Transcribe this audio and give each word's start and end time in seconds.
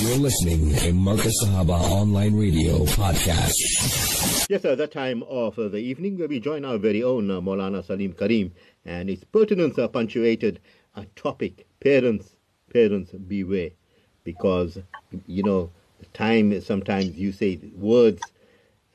You're 0.00 0.16
listening 0.16 0.72
to 0.76 0.92
Marcus 0.92 1.42
Sahaba 1.42 1.80
Online 1.90 2.32
Radio 2.32 2.84
Podcast. 2.84 4.46
Yes, 4.48 4.64
at 4.64 4.78
that 4.78 4.92
time 4.92 5.24
of 5.24 5.58
uh, 5.58 5.66
the 5.66 5.78
evening, 5.78 6.16
where 6.16 6.28
we 6.28 6.38
join 6.38 6.64
our 6.64 6.78
very 6.78 7.02
own 7.02 7.28
uh, 7.28 7.40
Maulana 7.40 7.84
Salim 7.84 8.12
Karim, 8.12 8.52
and 8.84 9.10
its 9.10 9.24
pertinence 9.24 9.76
are 9.76 9.88
punctuated 9.88 10.60
a 10.94 11.04
topic 11.16 11.66
parents, 11.80 12.36
parents 12.72 13.10
beware. 13.10 13.70
Because, 14.22 14.78
you 15.26 15.42
know, 15.42 15.72
the 15.98 16.06
time 16.06 16.60
sometimes 16.60 17.16
you 17.16 17.32
say 17.32 17.58
words 17.74 18.22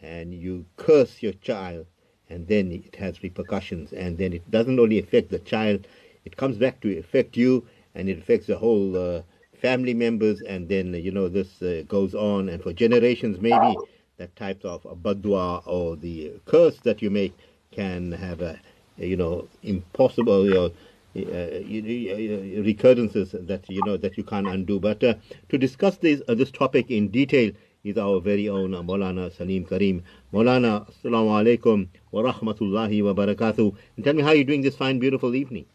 and 0.01 0.33
you 0.33 0.65
curse 0.77 1.21
your 1.21 1.33
child, 1.33 1.85
and 2.29 2.47
then 2.47 2.71
it 2.71 2.95
has 2.95 3.21
repercussions, 3.21 3.91
and 3.91 4.17
then 4.17 4.31
it 4.31 4.49
doesn't 4.49 4.79
only 4.79 4.99
affect 4.99 5.31
the 5.31 5.39
child, 5.39 5.85
it 6.23 6.37
comes 6.37 6.55
back 6.57 6.79
to 6.79 6.97
affect 6.97 7.35
you, 7.35 7.67
and 7.93 8.07
it 8.07 8.19
affects 8.19 8.47
the 8.47 8.57
whole. 8.57 8.95
Uh, 8.95 9.21
family 9.63 9.93
members, 9.93 10.41
and 10.41 10.67
then 10.67 10.93
you 10.93 11.11
know 11.17 11.29
this 11.29 11.61
uh, 11.61 11.83
goes 11.87 12.13
on, 12.13 12.49
and 12.49 12.61
for 12.61 12.73
generations 12.73 13.39
maybe 13.39 13.75
that 14.17 14.35
type 14.35 14.63
of 14.65 14.83
badwa 15.01 15.63
or 15.65 15.95
the 15.95 16.33
curse 16.45 16.77
that 16.87 17.01
you 17.01 17.09
make 17.09 17.33
can 17.71 18.11
have 18.11 18.41
a 18.41 18.59
you 18.97 19.15
know 19.15 19.47
impossible 19.63 20.45
you 20.45 20.53
know, 20.53 20.71
uh, 21.15 22.61
recurrences 22.61 23.35
that 23.51 23.63
you 23.69 23.81
know 23.85 23.95
that 23.97 24.17
you 24.17 24.23
can't 24.23 24.47
undo. 24.47 24.79
But 24.79 25.01
uh, 25.03 25.15
to 25.49 25.57
discuss 25.57 25.97
this 25.97 26.21
uh, 26.27 26.35
this 26.35 26.51
topic 26.51 26.91
in 26.91 27.07
detail 27.07 27.51
is 27.85 27.97
our 27.97 28.19
very 28.19 28.49
own 28.49 28.73
uh, 28.73 29.29
Salim 29.29 29.65
Karim. 29.65 30.03
Maulana, 30.33 30.73
Assalamu 30.89 31.31
alaikum 31.39 31.87
wa 32.11 32.21
rahmatullahi 32.21 33.03
wa 33.03 33.13
barakatuh. 33.13 33.75
And 33.95 34.05
tell 34.05 34.13
me 34.13 34.23
how 34.23 34.31
you're 34.31 34.43
doing 34.45 34.61
this 34.61 34.75
fine, 34.75 34.99
beautiful 34.99 35.35
evening. 35.35 35.65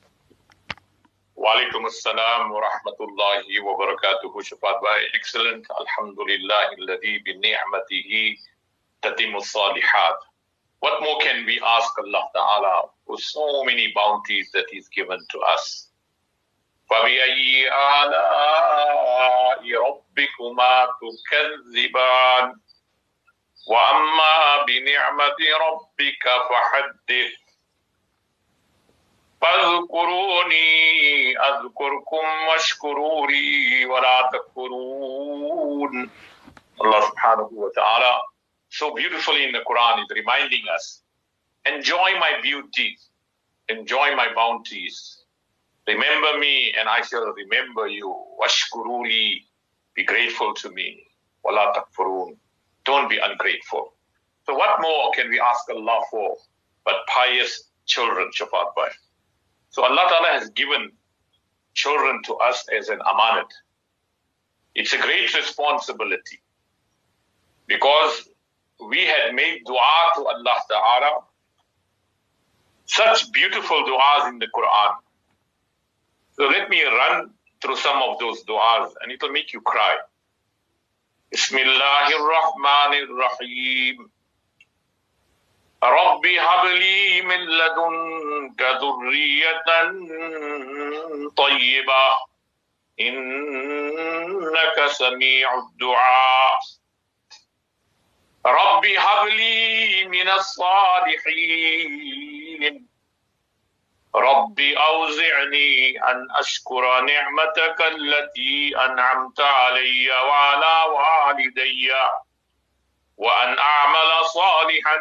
Assalam 1.38 2.50
wa 2.50 2.60
rahmatullahi 2.60 3.62
wa 3.62 3.76
barakatuhu. 3.78 4.42
Shafat 4.42 4.82
Bhai, 4.82 5.02
excellent. 5.14 5.66
Alhamdulillah, 5.70 6.74
alladhi 6.78 7.22
bi 7.24 7.32
ni'matihi 7.38 8.38
tatimu 9.02 9.40
salihat. 9.40 10.18
What 10.80 11.00
more 11.02 11.18
can 11.20 11.46
we 11.46 11.60
ask 11.60 11.98
Allah 11.98 12.28
Ta'ala 12.34 12.90
for 13.06 13.18
so 13.18 13.64
many 13.64 13.92
bounties 13.94 14.50
that 14.52 14.66
He's 14.70 14.88
given 14.88 15.18
to 15.30 15.38
us? 15.40 15.88
فبأي 16.88 17.68
آلاء 17.68 19.60
ربكما 19.60 20.88
تكذبان 21.00 22.56
وأما 23.68 24.64
بنعمة 24.66 25.40
ربك 25.68 26.24
فحدث 26.48 27.47
فاذكروني 29.41 31.37
أذكركم 31.37 32.25
واشكروا 32.49 33.27
لي 33.27 33.85
ولا 33.85 34.29
تكفرون 34.33 36.09
Allah 36.81 37.01
subhanahu 37.05 37.53
wa 37.53 37.69
ta'ala 37.75 38.13
so 38.69 38.95
beautifully 38.95 39.43
in 39.45 39.51
the 39.53 39.61
Quran 39.69 40.01
is 40.03 40.09
reminding 40.15 40.63
us 40.73 41.03
enjoy 41.65 42.17
my 42.19 42.31
beauties 42.41 43.09
enjoy 43.69 44.15
my 44.15 44.27
bounties 44.35 45.23
remember 45.87 46.39
me 46.39 46.73
and 46.79 46.89
I 46.89 47.01
shall 47.01 47.27
remember 47.31 47.87
you 47.87 48.09
washkuruli 48.41 49.43
be 49.93 50.03
grateful 50.03 50.53
to 50.61 50.71
me 50.71 51.03
wala 51.45 51.71
takfurun 51.77 52.35
don't 52.85 53.07
be 53.09 53.19
ungrateful 53.29 53.93
so 54.45 54.55
what 54.55 54.81
more 54.81 55.11
can 55.13 55.29
we 55.29 55.39
ask 55.39 55.69
Allah 55.69 55.99
for 56.11 56.35
but 56.85 57.05
pious 57.07 57.69
children 57.85 58.31
Shafat 58.35 58.73
Bhai 58.75 58.91
So 59.70 59.84
Allah 59.84 60.04
Ta'ala 60.08 60.40
has 60.40 60.50
given 60.50 60.92
children 61.74 62.22
to 62.24 62.34
us 62.34 62.66
as 62.76 62.88
an 62.88 62.98
amanat. 63.00 63.50
It's 64.74 64.92
a 64.92 64.98
great 64.98 65.34
responsibility 65.34 66.40
because 67.66 68.28
we 68.88 69.04
had 69.04 69.34
made 69.34 69.64
dua 69.66 70.12
to 70.16 70.26
Allah 70.26 70.56
Ta'ala, 70.70 71.22
such 72.86 73.30
beautiful 73.32 73.84
du'as 73.84 74.28
in 74.28 74.38
the 74.38 74.46
Quran. 74.46 74.94
So 76.32 76.44
let 76.44 76.70
me 76.70 76.82
run 76.82 77.30
through 77.60 77.76
some 77.76 78.00
of 78.02 78.18
those 78.18 78.44
du'as 78.44 78.92
and 79.02 79.12
it 79.12 79.20
will 79.20 79.32
make 79.32 79.52
you 79.52 79.60
cry. 79.60 79.96
Bismillahir 81.34 82.20
Rahmanir 82.34 83.08
Rahim. 83.18 84.10
رب 85.82 86.26
هب 86.26 86.66
لي 86.66 87.22
من 87.22 87.40
لدنك 87.40 88.62
ذرية 88.62 89.64
طيبة. 91.36 92.18
إنك 93.00 94.86
سميع 94.86 95.54
الدعاء. 95.54 96.58
رب 98.46 98.86
هب 98.86 99.26
لي 99.28 100.04
من 100.04 100.28
الصالحين. 100.28 101.78
رب 104.14 104.60
أوزعني 104.60 106.04
أن 106.10 106.28
أشكر 106.30 107.00
نعمتك 107.00 107.80
التي 107.80 108.72
أنعمت 108.84 109.40
علي 109.40 110.10
وعلى 110.10 110.84
والدي. 110.90 111.92
وأن 113.18 113.58
أعمل 113.58 114.24
صالحا 114.24 114.96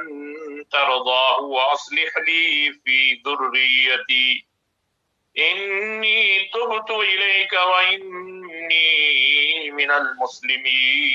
ترضاه 0.72 1.40
وأصلح 1.40 2.18
لي 2.28 2.74
في 2.86 3.22
ذريتي. 3.26 4.48
إني 5.38 6.50
تبت 6.54 6.92
إليك 6.92 7.54
وإني 7.54 8.92
من 9.72 9.92
المسلمين. 9.92 11.08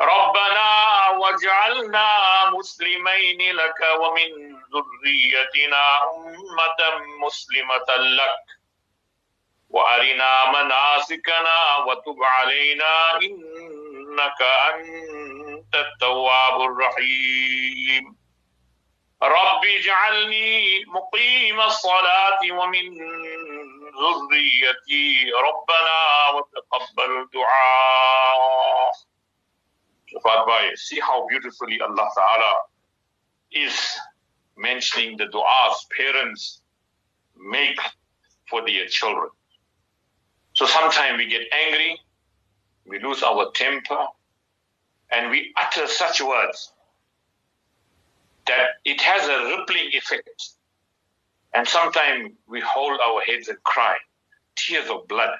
ربنا 0.00 1.08
واجعلنا 1.08 2.50
مسلمين 2.50 3.56
لك 3.56 3.80
ومن 4.00 4.30
ذريتنا 4.74 6.02
أمة 6.04 6.98
مسلمة 7.26 7.96
لك. 7.96 8.44
وأرنا 9.70 10.50
مناسكنا 10.50 11.76
وتب 11.76 12.22
علينا 12.22 13.18
إنك 14.12 14.42
أنت 14.42 15.74
التواب 15.74 16.60
الرحيم 16.60 18.16
رب 19.22 19.64
اجعلني 19.64 20.84
مقيم 20.84 21.60
الصلاة 21.60 22.40
ومن 22.50 22.98
ذريتي 24.02 25.30
ربنا 25.32 26.28
وتقبل 26.34 27.28
دعاء 27.34 28.92
Shafat 30.12 30.46
Bhai, 30.46 30.74
see 30.74 31.00
how 31.00 31.26
beautifully 31.26 31.80
Allah 31.80 32.06
Ta'ala 32.14 32.52
is 33.50 33.74
mentioning 34.58 35.16
the 35.16 35.24
du'as 35.24 35.74
parents 35.96 36.60
make 37.34 37.80
for 38.50 38.60
their 38.60 38.84
children. 38.88 39.30
So 40.52 40.66
sometimes 40.66 41.16
we 41.16 41.28
get 41.28 41.48
angry, 41.64 41.98
we 42.86 42.98
lose 42.98 43.22
our 43.22 43.50
temper, 43.52 44.06
and 45.10 45.30
we 45.30 45.52
utter 45.56 45.86
such 45.86 46.20
words 46.20 46.72
that 48.46 48.66
it 48.84 49.00
has 49.00 49.28
a 49.28 49.56
rippling 49.56 49.90
effect. 49.92 50.50
And 51.54 51.68
sometimes 51.68 52.32
we 52.48 52.60
hold 52.60 52.98
our 53.00 53.20
heads 53.20 53.48
and 53.48 53.62
cry, 53.62 53.96
tears 54.56 54.88
of 54.88 55.06
blood. 55.06 55.38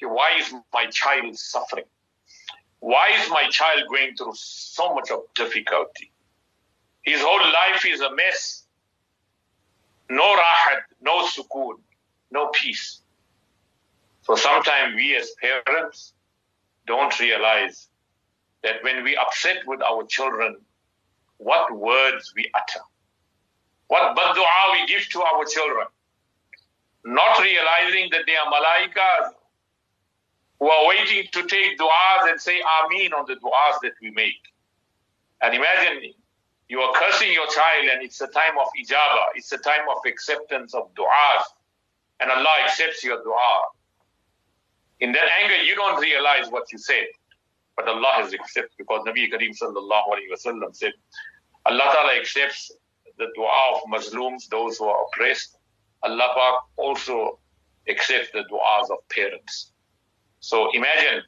Why 0.00 0.32
is 0.38 0.52
my 0.72 0.86
child 0.86 1.36
suffering? 1.38 1.84
Why 2.80 3.10
is 3.20 3.30
my 3.30 3.48
child 3.48 3.84
going 3.88 4.16
through 4.16 4.32
so 4.34 4.94
much 4.94 5.10
of 5.10 5.20
difficulty? 5.34 6.10
His 7.02 7.20
whole 7.20 7.38
life 7.40 7.86
is 7.86 8.00
a 8.00 8.14
mess. 8.14 8.64
No 10.10 10.36
rahat, 10.36 10.82
no 11.00 11.24
sukoon, 11.26 11.78
no 12.30 12.48
peace. 12.48 13.00
So 14.22 14.34
sometimes 14.34 14.94
we 14.96 15.16
as 15.16 15.30
parents 15.40 16.12
don't 16.86 17.18
realize 17.20 17.88
that 18.62 18.82
when 18.82 19.04
we 19.04 19.16
upset 19.16 19.58
with 19.66 19.82
our 19.82 20.04
children, 20.06 20.56
what 21.38 21.76
words 21.76 22.32
we 22.36 22.50
utter, 22.54 22.84
what 23.88 24.14
dua 24.14 24.46
we 24.72 24.86
give 24.86 25.08
to 25.10 25.22
our 25.22 25.44
children, 25.44 25.86
not 27.04 27.40
realizing 27.40 28.08
that 28.12 28.22
they 28.26 28.36
are 28.36 28.46
malaikas 28.46 29.32
who 30.60 30.70
are 30.70 30.88
waiting 30.88 31.26
to 31.32 31.42
take 31.46 31.78
du'as 31.78 32.30
and 32.30 32.40
say 32.40 32.60
Ameen 32.60 33.12
on 33.12 33.24
the 33.26 33.34
du'as 33.34 33.80
that 33.82 33.94
we 34.00 34.10
make. 34.12 34.40
And 35.42 35.54
imagine 35.54 36.12
you 36.68 36.78
are 36.80 36.92
cursing 36.94 37.32
your 37.32 37.46
child 37.48 37.88
and 37.92 38.02
it's 38.02 38.20
a 38.20 38.28
time 38.28 38.56
of 38.60 38.68
ijabah, 38.80 39.34
it's 39.34 39.50
a 39.50 39.58
time 39.58 39.88
of 39.90 39.98
acceptance 40.06 40.72
of 40.72 40.94
du'as, 40.94 41.42
and 42.20 42.30
Allah 42.30 42.54
accepts 42.64 43.02
your 43.02 43.18
du'a. 43.18 43.64
In 45.02 45.10
that 45.10 45.28
anger, 45.42 45.56
you 45.56 45.74
don't 45.74 46.00
realize 46.00 46.46
what 46.50 46.70
you 46.70 46.78
said, 46.78 47.06
but 47.76 47.88
Allah 47.88 48.12
has 48.18 48.32
accepted 48.32 48.70
because 48.78 49.00
Nabi 49.04 49.28
Kareem 49.28 49.50
sallallahu 49.50 50.06
alayhi 50.14 50.30
wasallam 50.32 50.76
said, 50.76 50.92
Allah 51.66 51.90
Ta'ala 51.92 52.20
accepts 52.20 52.70
the 53.18 53.26
dua 53.34 53.74
of 53.74 53.80
Muslims, 53.88 54.46
those 54.46 54.78
who 54.78 54.84
are 54.84 55.04
oppressed. 55.06 55.58
Allah 56.04 56.60
also 56.76 57.40
accepts 57.88 58.30
the 58.32 58.44
du'as 58.50 58.90
of 58.92 58.98
parents. 59.08 59.72
So 60.38 60.70
imagine 60.72 61.24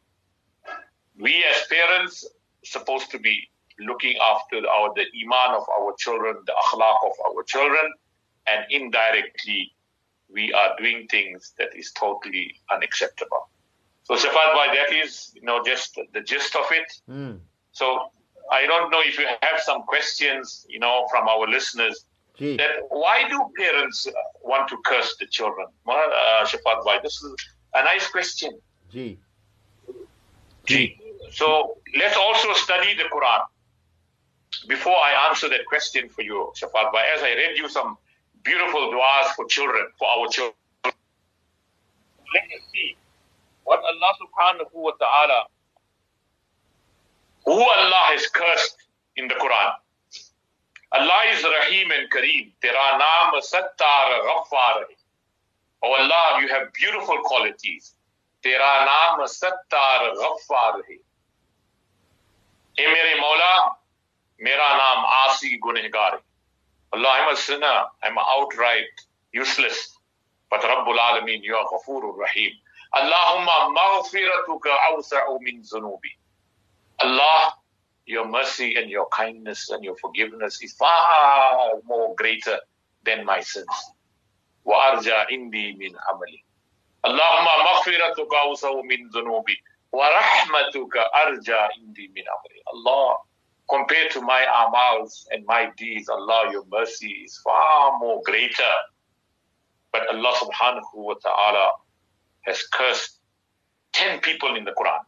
we 1.19 1.43
as 1.51 1.67
parents 1.67 2.25
supposed 2.65 3.11
to 3.11 3.19
be 3.19 3.51
looking 3.81 4.17
after 4.19 4.59
our 4.69 4.95
the 4.95 5.07
iman 5.25 5.57
of 5.57 5.65
our 5.81 5.97
children, 5.99 6.37
the 6.47 6.55
akhlaq 6.65 6.99
of 7.05 7.13
our 7.27 7.43
children, 7.43 7.93
and 8.47 8.65
indirectly 8.71 9.73
we 10.33 10.53
are 10.53 10.77
doing 10.79 11.09
things 11.09 11.55
that 11.59 11.75
is 11.75 11.91
totally 11.91 12.55
unacceptable. 12.71 13.49
So 14.05 14.15
Shafat 14.15 14.55
Bhai, 14.55 14.77
that 14.77 14.93
is 14.95 15.33
you 15.35 15.43
know 15.43 15.63
just 15.65 15.99
the 16.13 16.21
gist 16.21 16.55
of 16.55 16.67
it. 16.71 16.93
Mm. 17.11 17.41
So 17.73 18.11
I 18.53 18.67
don't 18.67 18.91
know 18.91 19.01
if 19.01 19.19
you 19.19 19.27
have 19.27 19.61
some 19.61 19.83
questions, 19.83 20.67
you 20.69 20.79
know, 20.79 21.07
from 21.11 21.27
our 21.27 21.49
listeners. 21.49 22.05
Gee. 22.37 22.57
That 22.57 22.71
why 22.91 23.29
do 23.29 23.51
parents 23.57 24.07
want 24.43 24.69
to 24.69 24.77
curse 24.85 25.17
the 25.19 25.27
children? 25.27 25.69
Uh, 25.89 26.45
Shafat 26.45 26.85
Bhai, 26.85 27.01
this 27.03 27.23
is 27.23 27.35
a 27.75 27.83
nice 27.85 28.07
question. 28.09 28.59
Gee. 28.91 29.19
Gee. 30.67 30.99
So 31.31 31.79
let's 31.97 32.17
also 32.17 32.53
study 32.53 32.95
the 32.95 33.05
Quran. 33.05 33.43
Before 34.69 34.97
I 34.97 35.29
answer 35.29 35.49
that 35.49 35.65
question 35.67 36.09
for 36.09 36.23
you, 36.23 36.53
Shafat 36.61 36.93
Bhai, 36.93 37.07
as 37.17 37.23
I 37.23 37.35
read 37.35 37.57
you 37.57 37.69
some 37.69 37.97
beautiful 38.43 38.93
du'as 38.93 39.29
for 39.35 39.47
children, 39.47 39.87
for 39.99 40.09
our 40.09 40.29
children, 40.29 40.55
let 40.85 40.93
us 40.93 42.63
see 42.73 42.97
what 43.65 43.81
Allah 43.81 44.13
subhanahu 44.23 44.73
wa 44.73 44.93
ta'ala, 45.01 45.45
who 47.45 47.53
Allah 47.53 48.05
has 48.13 48.27
cursed 48.29 48.77
in 49.17 49.29
the 49.29 49.35
Quran. 49.35 49.73
Allah 50.93 51.21
is 51.33 51.43
Rahim 51.43 51.91
and 51.91 52.11
Kareem. 52.11 52.53
Tera 52.63 52.99
naam 53.03 53.33
sattar 53.43 54.09
ghaffar 54.27 54.75
hai. 54.85 54.95
Oh 55.83 55.93
Allah, 55.93 56.41
you 56.41 56.49
have 56.49 56.73
beautiful 56.73 57.19
qualities. 57.25 57.95
Tera 58.43 58.87
naam 58.89 59.25
sattar 59.27 60.15
ghaffar 60.23 60.75
hai. 60.87 60.99
Hey, 62.77 62.87
mere 62.87 63.17
maula. 63.21 63.75
mera 64.41 64.69
naam 64.83 65.05
aasi 65.17 65.59
gunehgar 65.61 66.13
hai. 66.13 66.25
Allah, 66.93 67.11
I'm 67.13 67.35
a 67.35 67.37
sinner. 67.37 67.83
I'm 68.05 68.17
outright 68.19 69.07
useless. 69.33 69.99
But 70.49 70.61
Rabbul 70.61 70.97
Alameen, 70.97 71.43
you 71.43 71.57
are 71.57 71.67
Ghafoor 71.67 72.17
Rahim. 72.17 72.53
Allahumma 72.95 73.75
maghfiratuka 73.75 74.71
awsa'u 74.95 75.43
min 75.43 75.63
zunubi. 75.67 76.15
Allah, 77.03 77.55
your 78.07 78.23
mercy 78.29 78.77
and 78.77 78.89
your 78.89 79.09
kindness 79.11 79.71
and 79.71 79.83
your 79.83 79.97
forgiveness 79.97 80.63
is 80.63 80.75
far 80.75 81.75
more 81.85 82.15
greater 82.15 82.59
than 83.05 83.25
my 83.27 83.41
sins. 83.41 83.75
Wa 84.65 84.95
arja 84.95 85.27
indi 85.29 85.75
min 85.75 85.91
amali. 86.07 86.45
Allahumma 87.05 87.67
maghfiratuka 87.67 88.37
awsa'u 88.47 88.87
min 88.87 89.11
zunubi. 89.11 89.57
Wa 89.91 90.07
rahmatuka 90.15 91.03
arja 91.19 91.69
indi 91.83 92.09
min 92.15 92.25
amali. 92.31 92.61
Allah, 92.73 93.17
compared 93.69 94.13
to 94.13 94.21
my 94.23 94.47
amals 94.63 95.27
and 95.33 95.45
my 95.47 95.69
deeds, 95.77 96.09
Allah, 96.09 96.47
your 96.53 96.65
mercy 96.71 97.27
is 97.27 97.41
far 97.43 97.99
more 97.99 98.23
greater. 98.25 98.75
But 99.93 100.07
Allah 100.15 100.33
subhanahu 100.39 100.95
wa 100.95 101.15
ta'ala 101.23 101.73
has 102.45 102.63
cursed 102.73 103.19
10 103.93 104.21
people 104.21 104.57
in 104.57 104.65
the 104.65 104.73
Quran. 104.73 105.01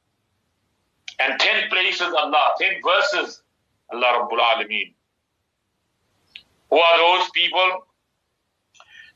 And 1.19 1.41
10 1.41 1.71
places 1.71 2.13
Allah, 2.13 2.51
10 2.61 2.75
verses 2.85 3.43
Allah 3.93 4.29
Rabbul 4.29 4.39
Alameen. 4.39 4.93
Who 6.71 6.79
are 6.79 6.99
those 6.99 7.31
people? 7.31 7.87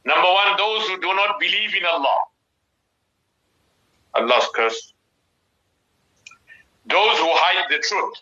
Number 0.05 0.29
one, 0.29 0.57
those 0.57 0.89
who 0.89 1.01
do 1.01 1.15
not 1.15 1.39
believe 1.39 1.75
in 1.75 1.85
Allah. 1.85 2.19
Allah's 4.15 4.49
curse. 4.55 4.95
Those 6.87 7.19
who 7.19 7.29
hide 7.29 7.67
the 7.71 7.79
truth. 7.79 8.15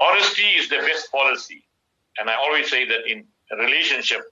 Honesty 0.00 0.42
is 0.42 0.68
the 0.68 0.78
best 0.78 1.10
policy. 1.10 1.64
And 2.18 2.30
I 2.30 2.34
always 2.34 2.70
say 2.70 2.86
that 2.86 3.10
in 3.10 3.24
a 3.50 3.56
relationship, 3.56 4.22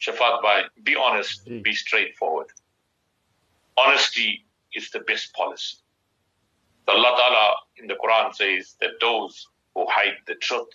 Shafat 0.00 0.42
Bhai, 0.42 0.62
be 0.82 0.96
honest, 0.96 1.44
be 1.62 1.74
straightforward. 1.74 2.46
Honesty 3.80 4.44
is 4.74 4.90
the 4.90 5.00
best 5.00 5.32
policy. 5.32 5.76
Allah 6.88 7.14
Ta'ala 7.16 7.54
in 7.76 7.86
the 7.86 7.94
Quran 7.94 8.34
says 8.34 8.74
that 8.80 8.90
those 9.00 9.46
who 9.74 9.86
hide 9.88 10.16
the 10.26 10.34
truth, 10.36 10.68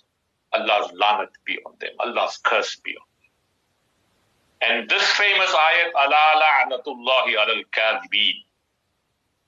Allah's 0.54 0.92
lanat 0.94 1.30
be 1.46 1.60
on 1.66 1.74
them, 1.80 1.92
Allah's 2.00 2.40
curse 2.44 2.78
be 2.84 2.96
on 2.96 3.08
them. 3.20 4.80
And 4.80 4.90
this 4.90 5.04
famous 5.12 5.50
ayat, 5.50 5.92
Allah 5.94 6.42
alal. 6.66 6.82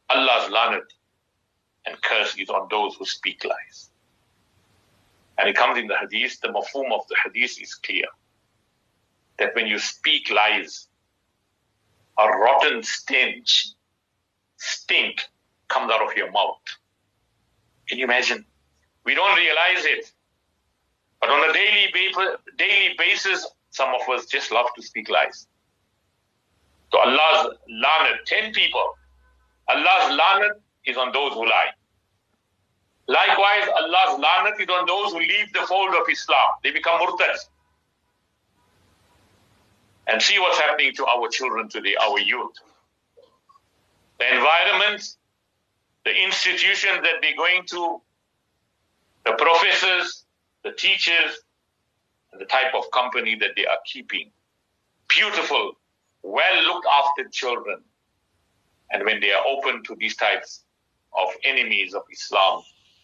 Allah's 0.10 0.52
lanat 0.52 0.84
and 1.86 2.02
curse 2.02 2.36
is 2.38 2.50
on 2.50 2.68
those 2.70 2.96
who 2.96 3.06
speak 3.06 3.46
lies. 3.46 3.90
And 5.38 5.48
it 5.50 5.56
comes 5.56 5.78
in 5.78 5.88
the 5.88 5.96
hadith, 5.96 6.42
the 6.42 6.50
mafhum 6.50 6.92
of 6.92 7.08
the 7.08 7.16
hadith 7.24 7.62
is 7.62 7.76
clear. 7.76 8.06
That 9.40 9.56
when 9.56 9.68
you 9.68 9.80
speak 9.80 10.30
lies, 10.30 10.88
a 12.20 12.28
rotten 12.28 12.84
stench, 12.84 13.70
stink 14.58 15.22
comes 15.68 15.92
out 15.92 16.02
of 16.02 16.16
your 16.16 16.32
mouth. 16.32 16.62
Can 17.88 17.98
you 18.00 18.06
imagine? 18.06 18.46
We 19.06 19.16
don't 19.16 19.36
realize 19.36 19.86
it. 19.86 20.12
But 21.22 21.30
on 21.30 21.50
a 21.50 21.54
daily, 21.54 21.88
ba- 22.14 22.38
daily 22.58 22.96
basis, 22.98 23.48
some 23.72 23.94
of 23.94 24.08
us 24.10 24.26
just 24.26 24.52
love 24.52 24.68
to 24.76 24.82
speak 24.82 25.10
lies. 25.10 25.48
So 26.92 27.00
Allah's 27.00 27.58
lanat, 27.70 28.26
10 28.26 28.54
people, 28.54 28.94
Allah's 29.68 30.16
lanat 30.18 30.62
is 30.86 30.98
on 30.98 31.12
those 31.12 31.34
who 31.34 31.46
lie. 31.46 31.72
Likewise, 33.08 33.68
Allah's 33.82 34.20
lanat 34.20 34.60
is 34.60 34.68
on 34.70 34.86
those 34.86 35.12
who 35.14 35.20
leave 35.20 35.52
the 35.54 35.66
fold 35.68 35.94
of 35.96 36.04
Islam. 36.10 36.48
They 36.64 36.72
become 36.72 37.00
murtads. 37.00 37.50
And 40.08 40.22
see 40.22 40.40
what's 40.40 40.58
happening 40.58 40.94
to 40.96 41.06
our 41.06 41.28
children 41.30 41.68
today, 41.68 41.96
our 42.02 42.20
youth. 42.20 42.56
The 44.20 44.36
environment, 44.36 45.04
the 46.06 46.16
institutions 46.16 47.00
that 47.04 47.16
they're 47.22 47.36
going 47.36 47.66
to, 47.68 48.02
the 49.26 49.34
professors, 49.34 50.26
the 50.64 50.72
teachers, 50.72 51.42
and 52.32 52.40
the 52.40 52.46
type 52.46 52.74
of 52.74 52.90
company 52.92 53.36
that 53.36 53.52
they 53.56 53.66
are 53.66 53.80
keeping. 53.86 54.32
Beautiful, 55.10 55.74
well 56.24 56.64
looked 56.64 56.88
after 56.88 57.30
children. 57.30 57.82
And 58.92 59.04
when 59.04 59.20
they 59.20 59.32
are 59.32 59.44
open 59.46 59.84
to 59.84 59.96
these 60.00 60.16
types 60.16 60.64
of 61.18 61.30
enemies 61.44 61.94
of 61.94 62.04
Islam, 62.12 62.64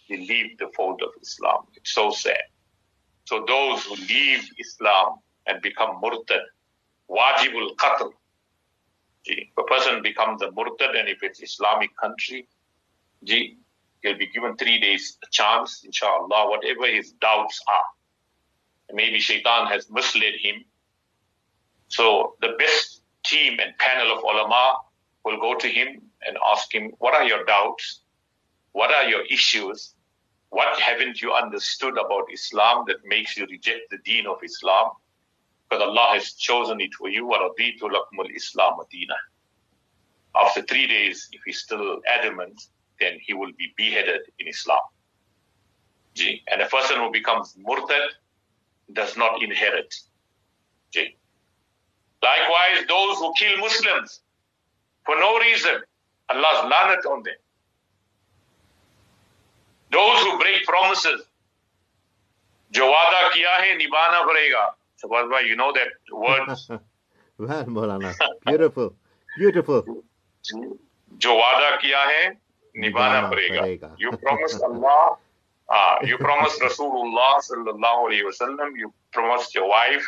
they 0.09 0.17
leave 0.17 0.57
the 0.57 0.69
fold 0.75 1.01
of 1.01 1.09
Islam. 1.21 1.65
It's 1.75 1.91
so 1.91 2.11
sad. 2.11 2.43
So 3.25 3.43
those 3.47 3.83
who 3.85 3.95
leave 3.95 4.49
Islam 4.59 5.15
and 5.47 5.61
become 5.61 6.01
murtad, 6.01 6.41
wajibul 7.13 7.75
qatl. 7.75 8.11
If 9.25 9.47
a 9.57 9.63
person 9.63 10.01
becomes 10.01 10.41
a 10.41 10.51
murtad 10.51 10.97
and 10.99 11.07
if 11.07 11.23
it's 11.23 11.41
Islamic 11.41 11.95
country, 11.95 12.47
he'll 13.25 14.17
be 14.17 14.27
given 14.33 14.57
three 14.57 14.79
days 14.79 15.17
a 15.23 15.27
chance, 15.31 15.83
inshallah, 15.85 16.49
whatever 16.49 16.87
his 16.87 17.13
doubts 17.13 17.61
are. 17.67 18.95
Maybe 18.95 19.19
shaitan 19.19 19.67
has 19.67 19.89
misled 19.89 20.33
him. 20.41 20.65
So 21.87 22.35
the 22.41 22.55
best 22.59 23.01
team 23.23 23.59
and 23.59 23.77
panel 23.77 24.11
of 24.11 24.23
ulama 24.23 24.77
will 25.23 25.39
go 25.39 25.55
to 25.55 25.67
him 25.67 26.01
and 26.27 26.37
ask 26.51 26.73
him, 26.73 26.91
what 26.99 27.13
are 27.13 27.23
your 27.23 27.45
doubts? 27.45 28.01
What 28.73 28.91
are 28.91 29.05
your 29.05 29.23
issues? 29.25 29.95
What 30.49 30.79
haven't 30.79 31.21
you 31.21 31.31
understood 31.33 31.93
about 31.93 32.25
Islam 32.31 32.83
that 32.87 32.97
makes 33.05 33.37
you 33.37 33.45
reject 33.49 33.89
the 33.89 33.99
deen 34.03 34.27
of 34.27 34.37
Islam? 34.43 34.91
because 35.73 35.87
Allah 35.89 36.13
has 36.13 36.33
chosen 36.33 36.79
it 36.81 36.93
for 36.93 37.09
you. 37.09 37.33
Islam 38.35 38.73
Medina. 38.77 39.15
After 40.35 40.61
three 40.61 40.87
days, 40.87 41.29
if 41.31 41.41
he's 41.45 41.59
still 41.59 41.99
adamant, 42.07 42.61
then 42.99 43.17
he 43.19 43.33
will 43.33 43.51
be 43.57 43.73
beheaded 43.75 44.21
in 44.39 44.47
Islam. 44.47 44.81
And 46.51 46.61
a 46.61 46.67
person 46.67 46.97
who 46.97 47.11
becomes 47.11 47.55
murtad 47.57 48.09
does 48.93 49.17
not 49.17 49.41
inherit. 49.41 49.95
Likewise, 52.21 52.85
those 52.87 53.17
who 53.17 53.33
kill 53.33 53.57
Muslims 53.57 54.21
for 55.05 55.15
no 55.15 55.39
reason, 55.39 55.81
Allah's 56.29 56.71
lanat 56.71 57.05
on 57.05 57.23
them. 57.23 57.33
Those 59.91 60.19
who 60.21 60.37
break 60.37 60.65
promises, 60.65 61.23
Jawada 62.71 62.89
वादा 62.91 63.33
किया 63.33 63.57
है 63.57 64.82
Sabaz 65.02 65.30
bhai, 65.30 65.42
you 65.46 65.56
know 65.56 65.72
that 65.72 65.88
words. 66.12 66.68
well, 67.38 67.64
Maulana, 67.64 68.14
beautiful, 68.46 68.94
beautiful. 69.38 70.04
जो 71.18 71.34
वादा 71.34 71.76
किया 71.76 72.04
है 72.04 72.28
निभाना 72.76 73.20
निभाना 73.20 73.30
पड़ेगा. 73.30 73.60
पड़ेगा. 73.60 73.96
You 73.98 74.12
promised 74.16 74.62
Allah. 74.62 75.16
Uh, 75.70 75.96
you 76.04 76.16
promised 76.18 76.60
Rasulullah 76.60 77.40
sallallahu 77.40 78.08
alaihi 78.08 78.24
wasallam. 78.24 78.76
You 78.76 78.92
promised 79.12 79.54
your 79.54 79.68
wife. 79.68 80.04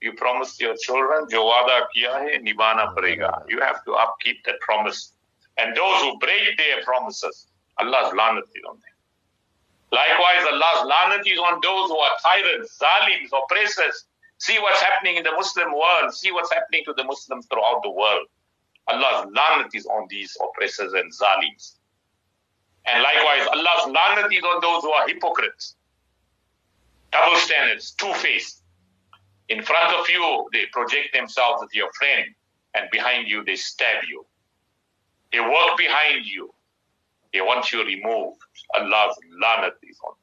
You 0.00 0.12
promised 0.12 0.60
your 0.60 0.74
children. 0.76 1.26
जो 1.30 1.44
वादा 1.44 1.80
किया 1.94 2.16
है 2.18 2.42
निभाना 2.42 2.94
पड़ेगा. 2.96 3.48
You 3.48 3.60
have 3.60 3.84
to 3.84 3.92
upkeep 3.92 4.44
that 4.44 4.60
promise. 4.60 5.12
and 5.58 5.76
those 5.76 6.00
who 6.02 6.18
break 6.18 6.56
their 6.56 6.82
promises, 6.84 7.48
Allah's 7.78 8.14
lanat 8.14 8.44
is 8.54 8.62
on 8.70 8.76
them. 8.76 8.96
Likewise, 9.90 10.44
Allah's 10.52 10.82
lanat 10.86 11.26
is 11.26 11.38
on 11.38 11.60
those 11.62 11.90
who 11.90 11.98
are 11.98 12.16
tyrants, 12.22 12.78
zalims, 12.78 13.30
oppressors. 13.34 14.04
See 14.43 14.59
what's 14.59 14.81
happening 14.81 15.15
in 15.15 15.23
the 15.23 15.31
Muslim 15.31 15.71
world. 15.71 16.13
See 16.13 16.33
what's 16.33 16.51
happening 16.51 16.83
to 16.83 16.93
the 16.97 17.05
Muslims 17.05 17.45
throughout 17.45 17.79
the 17.81 17.89
world. 17.89 18.27
Allah's 18.89 19.31
lanat 19.33 19.73
is 19.73 19.85
on 19.85 20.05
these 20.09 20.35
oppressors 20.43 20.91
and 20.91 21.09
zalims. 21.13 21.75
And 22.85 23.01
likewise, 23.01 23.47
Allah's 23.53 23.95
lanat 23.95 24.33
is 24.33 24.43
on 24.43 24.59
those 24.59 24.81
who 24.81 24.91
are 24.91 25.07
hypocrites. 25.07 25.77
Double 27.13 27.37
standards, 27.37 27.91
two-faced. 27.91 28.63
In 29.47 29.63
front 29.63 29.95
of 29.97 30.09
you, 30.09 30.49
they 30.51 30.65
project 30.73 31.13
themselves 31.13 31.63
as 31.63 31.73
your 31.73 31.89
friend, 31.93 32.25
and 32.73 32.89
behind 32.91 33.29
you, 33.29 33.45
they 33.45 33.55
stab 33.55 34.03
you. 34.09 34.25
They 35.31 35.39
work 35.39 35.77
behind 35.77 36.25
you. 36.25 36.53
They 37.31 37.39
want 37.39 37.71
you 37.71 37.85
removed. 37.85 38.41
Allah's 38.77 39.17
lanat 39.41 39.75
is 39.83 39.97
on. 40.05 40.15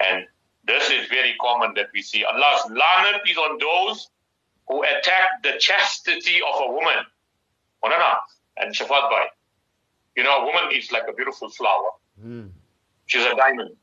And 0.00 0.26
this 0.70 0.90
is 0.90 1.08
very 1.08 1.34
common 1.40 1.74
that 1.74 1.88
we 1.92 2.02
see. 2.02 2.24
Allah's 2.24 2.70
lanat 2.70 3.22
is 3.28 3.36
on 3.36 3.58
those 3.58 4.08
who 4.68 4.82
attack 4.84 5.42
the 5.42 5.54
chastity 5.58 6.40
of 6.40 6.60
a 6.60 6.72
woman. 6.72 7.04
And 7.82 8.74
Shafat 8.74 9.10
Bhai, 9.10 9.26
you 10.16 10.22
know, 10.22 10.42
a 10.42 10.44
woman 10.44 10.74
is 10.74 10.92
like 10.92 11.04
a 11.08 11.12
beautiful 11.12 11.48
flower. 11.50 11.90
Mm. 12.22 12.50
She's 13.06 13.24
a 13.24 13.34
diamond. 13.34 13.76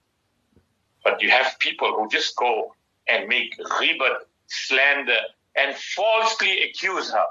But 1.04 1.22
you 1.22 1.30
have 1.30 1.58
people 1.60 1.94
who 1.96 2.08
just 2.10 2.36
go 2.38 2.74
and 3.08 3.28
make 3.28 3.58
ribat, 3.58 4.18
slander, 4.48 5.20
and 5.56 5.76
falsely 5.76 6.64
accuse 6.64 7.12
her 7.12 7.26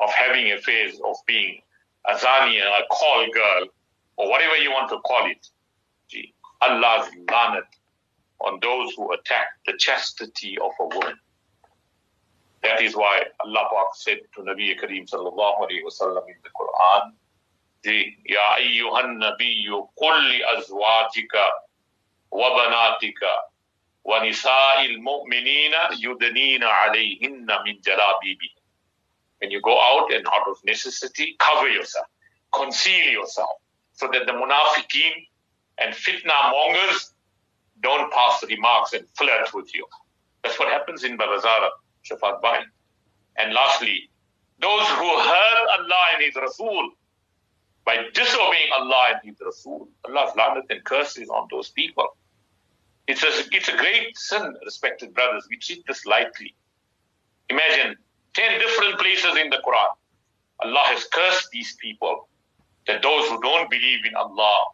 of 0.00 0.10
having 0.10 0.50
affairs, 0.52 0.94
of 1.04 1.16
being 1.26 1.60
a 2.08 2.14
zania, 2.14 2.64
a 2.64 2.86
call 2.90 3.26
girl, 3.32 3.66
or 4.16 4.30
whatever 4.30 4.56
you 4.56 4.70
want 4.70 4.88
to 4.90 4.98
call 5.00 5.30
it. 5.30 5.46
Gee, 6.08 6.34
Allah's 6.60 7.08
lanat 7.30 7.68
on 8.44 8.58
those 8.60 8.92
who 8.94 9.12
attack 9.12 9.48
the 9.66 9.74
chastity 9.78 10.58
of 10.58 10.70
a 10.80 10.84
woman. 10.84 11.18
That 12.62 12.80
is 12.80 12.94
why 12.94 13.24
Allah 13.44 13.68
said 13.94 14.20
to 14.34 14.42
Nabi 14.42 14.78
Kareem 14.78 15.08
sallallahu 15.10 15.66
alayhi 15.66 15.82
wasallam 15.84 16.22
in 16.28 16.36
the 16.42 16.50
Quran, 16.50 17.12
the 17.82 18.14
Ya 18.24 18.56
ayyuhan 18.58 19.18
nabiyyu 19.18 19.88
kulli 19.98 20.40
azwajika 20.54 21.44
wa 22.30 22.50
banatika 22.50 23.32
wa 24.04 24.20
nisa'il 24.20 24.98
mu'minina 24.98 25.98
yudanina 25.98 26.68
alayhinna 26.86 27.64
min 27.64 27.80
jalabibi. 27.82 28.50
When 29.40 29.50
you 29.50 29.60
go 29.60 29.76
out 29.76 30.12
and 30.12 30.24
out 30.28 30.48
of 30.48 30.58
necessity, 30.64 31.34
cover 31.40 31.68
yourself, 31.68 32.06
conceal 32.54 33.10
yourself, 33.10 33.50
so 33.94 34.08
that 34.12 34.26
the 34.26 34.32
munafiqeen 34.32 35.26
and 35.78 35.94
fitna 35.94 36.52
mongers 36.52 37.11
don't 37.82 38.12
pass 38.12 38.44
remarks 38.48 38.92
and 38.92 39.04
flirt 39.16 39.52
with 39.54 39.74
you. 39.74 39.86
That's 40.42 40.58
what 40.58 40.68
happens 40.68 41.04
in 41.04 41.18
Barazara, 41.18 41.70
Shafat 42.08 42.40
Bhai. 42.40 42.60
And 43.38 43.52
lastly, 43.52 44.10
those 44.60 44.86
who 44.88 45.18
hurt 45.18 45.68
Allah 45.78 46.04
and 46.14 46.24
His 46.24 46.34
Rasul 46.36 46.90
by 47.84 47.96
disobeying 48.14 48.70
Allah 48.78 49.14
and 49.14 49.20
His 49.24 49.36
Rasul, 49.44 49.88
Allah's 50.04 50.34
lanat 50.36 50.64
and 50.70 50.84
curses 50.84 51.28
on 51.28 51.48
those 51.50 51.70
people. 51.70 52.06
It's 53.08 53.22
a, 53.22 53.28
it's 53.50 53.68
a 53.68 53.76
great 53.76 54.16
sin, 54.16 54.54
respected 54.64 55.12
brothers. 55.14 55.46
We 55.50 55.58
treat 55.58 55.84
this 55.86 56.06
lightly. 56.06 56.54
Imagine 57.48 57.96
10 58.34 58.60
different 58.60 58.98
places 58.98 59.36
in 59.36 59.50
the 59.50 59.60
Quran. 59.66 59.88
Allah 60.60 60.82
has 60.86 61.04
cursed 61.12 61.50
these 61.50 61.74
people, 61.76 62.28
that 62.86 63.02
those 63.02 63.28
who 63.28 63.40
don't 63.40 63.68
believe 63.68 64.04
in 64.06 64.14
Allah, 64.14 64.64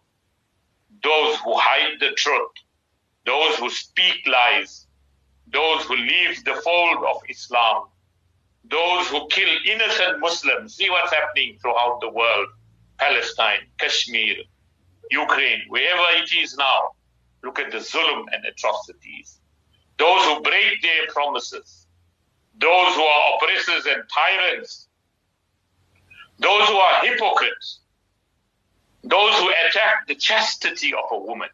those 1.03 1.37
who 1.38 1.55
hide 1.57 1.99
the 2.00 2.11
truth, 2.12 2.50
those 3.28 3.56
who 3.56 3.68
speak 3.68 4.26
lies, 4.26 4.87
those 5.52 5.85
who 5.85 5.97
leave 5.97 6.42
the 6.44 6.54
fold 6.64 7.04
of 7.04 7.18
Islam, 7.28 7.85
those 8.64 9.06
who 9.08 9.28
kill 9.28 9.50
innocent 9.66 10.18
Muslims. 10.18 10.75
See 10.75 10.88
what's 10.88 11.12
happening 11.12 11.58
throughout 11.61 12.00
the 12.00 12.08
world 12.08 12.49
Palestine, 12.99 13.64
Kashmir, 13.78 14.37
Ukraine, 15.11 15.62
wherever 15.68 16.06
it 16.23 16.32
is 16.35 16.56
now. 16.56 16.80
Look 17.44 17.58
at 17.58 17.70
the 17.70 17.78
zulm 17.78 18.25
and 18.32 18.44
atrocities. 18.47 19.38
Those 19.99 20.23
who 20.25 20.40
break 20.40 20.80
their 20.80 21.06
promises, 21.08 21.87
those 22.58 22.94
who 22.94 23.02
are 23.02 23.35
oppressors 23.35 23.85
and 23.87 24.02
tyrants, 24.08 24.88
those 26.38 26.66
who 26.68 26.76
are 26.76 27.04
hypocrites, 27.04 27.80
those 29.04 29.35
who 29.38 29.50
attack 29.50 30.06
the 30.08 30.14
chastity 30.14 30.92
of 30.94 31.04
a 31.12 31.18
woman, 31.18 31.50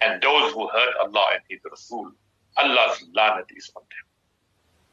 and 0.00 0.22
those 0.22 0.52
who 0.52 0.68
hurt 0.68 0.94
Allah 1.02 1.24
and 1.34 1.42
His 1.48 1.60
Rasul. 1.70 2.12
Allah's 2.56 3.04
lanat 3.14 3.46
is 3.54 3.70
on 3.76 3.82
them. 3.82 4.06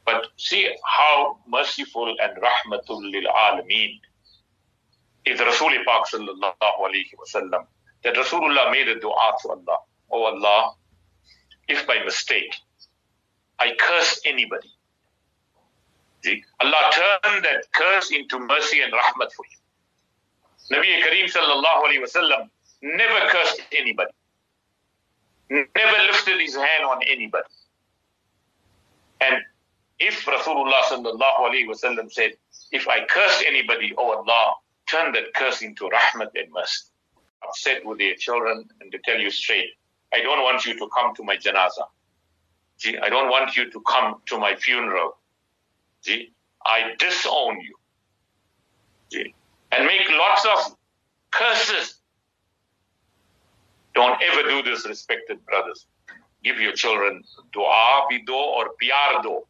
But 0.06 0.28
see 0.38 0.70
how 0.86 1.38
merciful 1.48 2.16
and 2.22 2.38
rahmatul 2.38 3.12
lil 3.12 3.28
alameen 3.30 4.00
is 5.26 5.40
Rasul 5.40 5.72
sallallahu 5.72 6.56
alayhi 6.62 7.14
wasallam. 7.20 7.66
That 8.04 8.16
Rasulullah 8.16 8.72
made 8.72 8.88
a 8.88 9.00
dua 9.00 9.34
to 9.42 9.50
Allah. 9.50 9.80
Oh 10.12 10.24
Allah, 10.24 10.74
if 11.68 11.86
by 11.88 12.00
mistake 12.06 12.56
I 13.60 13.76
curse 13.80 14.22
anybody, 14.26 14.70
see, 16.24 16.44
Allah 16.62 16.92
turned 16.94 17.44
that 17.44 17.66
curse 17.74 18.12
into 18.12 18.40
mercy 18.40 18.82
and 18.82 18.94
rahmat 18.94 19.32
for 19.34 19.46
you. 19.52 20.78
Nabi 20.78 21.02
Kareem 21.02 21.26
sallallahu 21.26 21.88
alayhi 21.88 22.04
wasallam 22.04 22.50
never 22.82 23.30
cursed 23.30 23.62
anybody, 23.78 24.12
never 25.50 25.98
lifted 26.08 26.40
his 26.40 26.56
hand 26.56 26.86
on 26.86 27.02
anybody. 27.08 27.46
And 29.22 29.42
if 30.00 30.26
Rasulullah 30.26 30.84
said, 32.12 32.34
if 32.72 32.88
I 32.88 33.06
curse 33.10 33.44
anybody, 33.48 33.94
oh 33.98 34.18
Allah, 34.18 34.54
turn 34.88 35.14
that 35.14 35.34
curse 35.36 35.62
into 35.62 35.90
rahmat 35.90 36.30
and 36.36 36.52
mercy. 36.54 36.86
Upset 37.44 37.86
with 37.86 38.00
their 38.00 38.16
children 38.16 38.66
and 38.82 38.92
to 38.92 38.98
tell 39.00 39.20
you 39.20 39.30
straight, 39.30 39.70
I 40.14 40.22
don't 40.22 40.44
want 40.44 40.66
you 40.66 40.78
to 40.78 40.90
come 40.96 41.16
to 41.16 41.24
my 41.24 41.36
janazah. 41.38 41.88
See, 42.78 42.98
I 42.98 43.10
don't 43.10 43.30
want 43.30 43.56
you 43.56 43.70
to 43.72 43.82
come 43.82 44.22
to 44.28 44.38
my 44.38 44.56
funeral. 44.56 45.18
See, 46.02 46.32
I 46.66 46.94
disown 47.00 47.60
you. 47.62 47.76
See, 49.12 49.34
and 49.72 49.86
make 49.86 50.08
lots 50.10 50.46
of 50.46 50.76
curses. 51.32 51.96
Don't 53.98 54.22
ever 54.30 54.44
do 54.48 54.62
this, 54.62 54.86
respected 54.88 55.44
brothers. 55.48 55.88
Give 56.44 56.60
your 56.60 56.74
children 56.74 57.24
dua 57.52 58.06
bido 58.10 58.40
or 58.58 58.66
piar 58.80 59.24
do. 59.24 59.42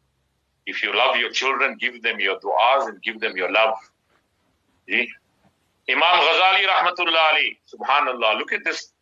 If 0.64 0.82
you 0.82 0.96
love 0.96 1.16
your 1.16 1.30
children, 1.30 1.76
give 1.78 2.02
them 2.02 2.18
your 2.18 2.38
du'as 2.40 2.88
and 2.88 3.02
give 3.02 3.20
them 3.20 3.36
your 3.36 3.50
love. 3.52 3.74
See? 4.88 5.06
Imam 5.90 6.16
Ghazali 6.26 6.64
rahmatullah 6.72 7.24
ali, 7.32 7.58
subhanallah, 7.72 8.38
look 8.38 8.52
at 8.54 8.64
this. 8.64 8.92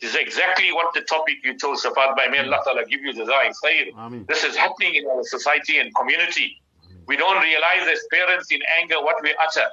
This 0.00 0.10
is 0.10 0.16
exactly 0.16 0.72
what 0.72 0.92
the 0.92 1.02
topic 1.02 1.36
you 1.44 1.56
chose, 1.56 1.84
Shafat 1.84 2.16
Bhai. 2.16 2.28
May 2.28 2.40
Allah 2.40 2.60
Ta'ala 2.64 2.84
give 2.84 3.00
you 3.00 3.12
jazai 3.12 3.52
khair. 3.64 4.26
This 4.26 4.42
is 4.42 4.56
happening 4.56 4.96
in 4.96 5.06
our 5.06 5.22
society 5.22 5.78
and 5.78 5.94
community. 5.94 6.60
We 7.06 7.16
don't 7.16 7.40
realize 7.40 7.88
as 7.88 8.00
parents 8.12 8.50
in 8.50 8.60
anger 8.80 9.00
what 9.00 9.16
we 9.22 9.34
utter. 9.46 9.68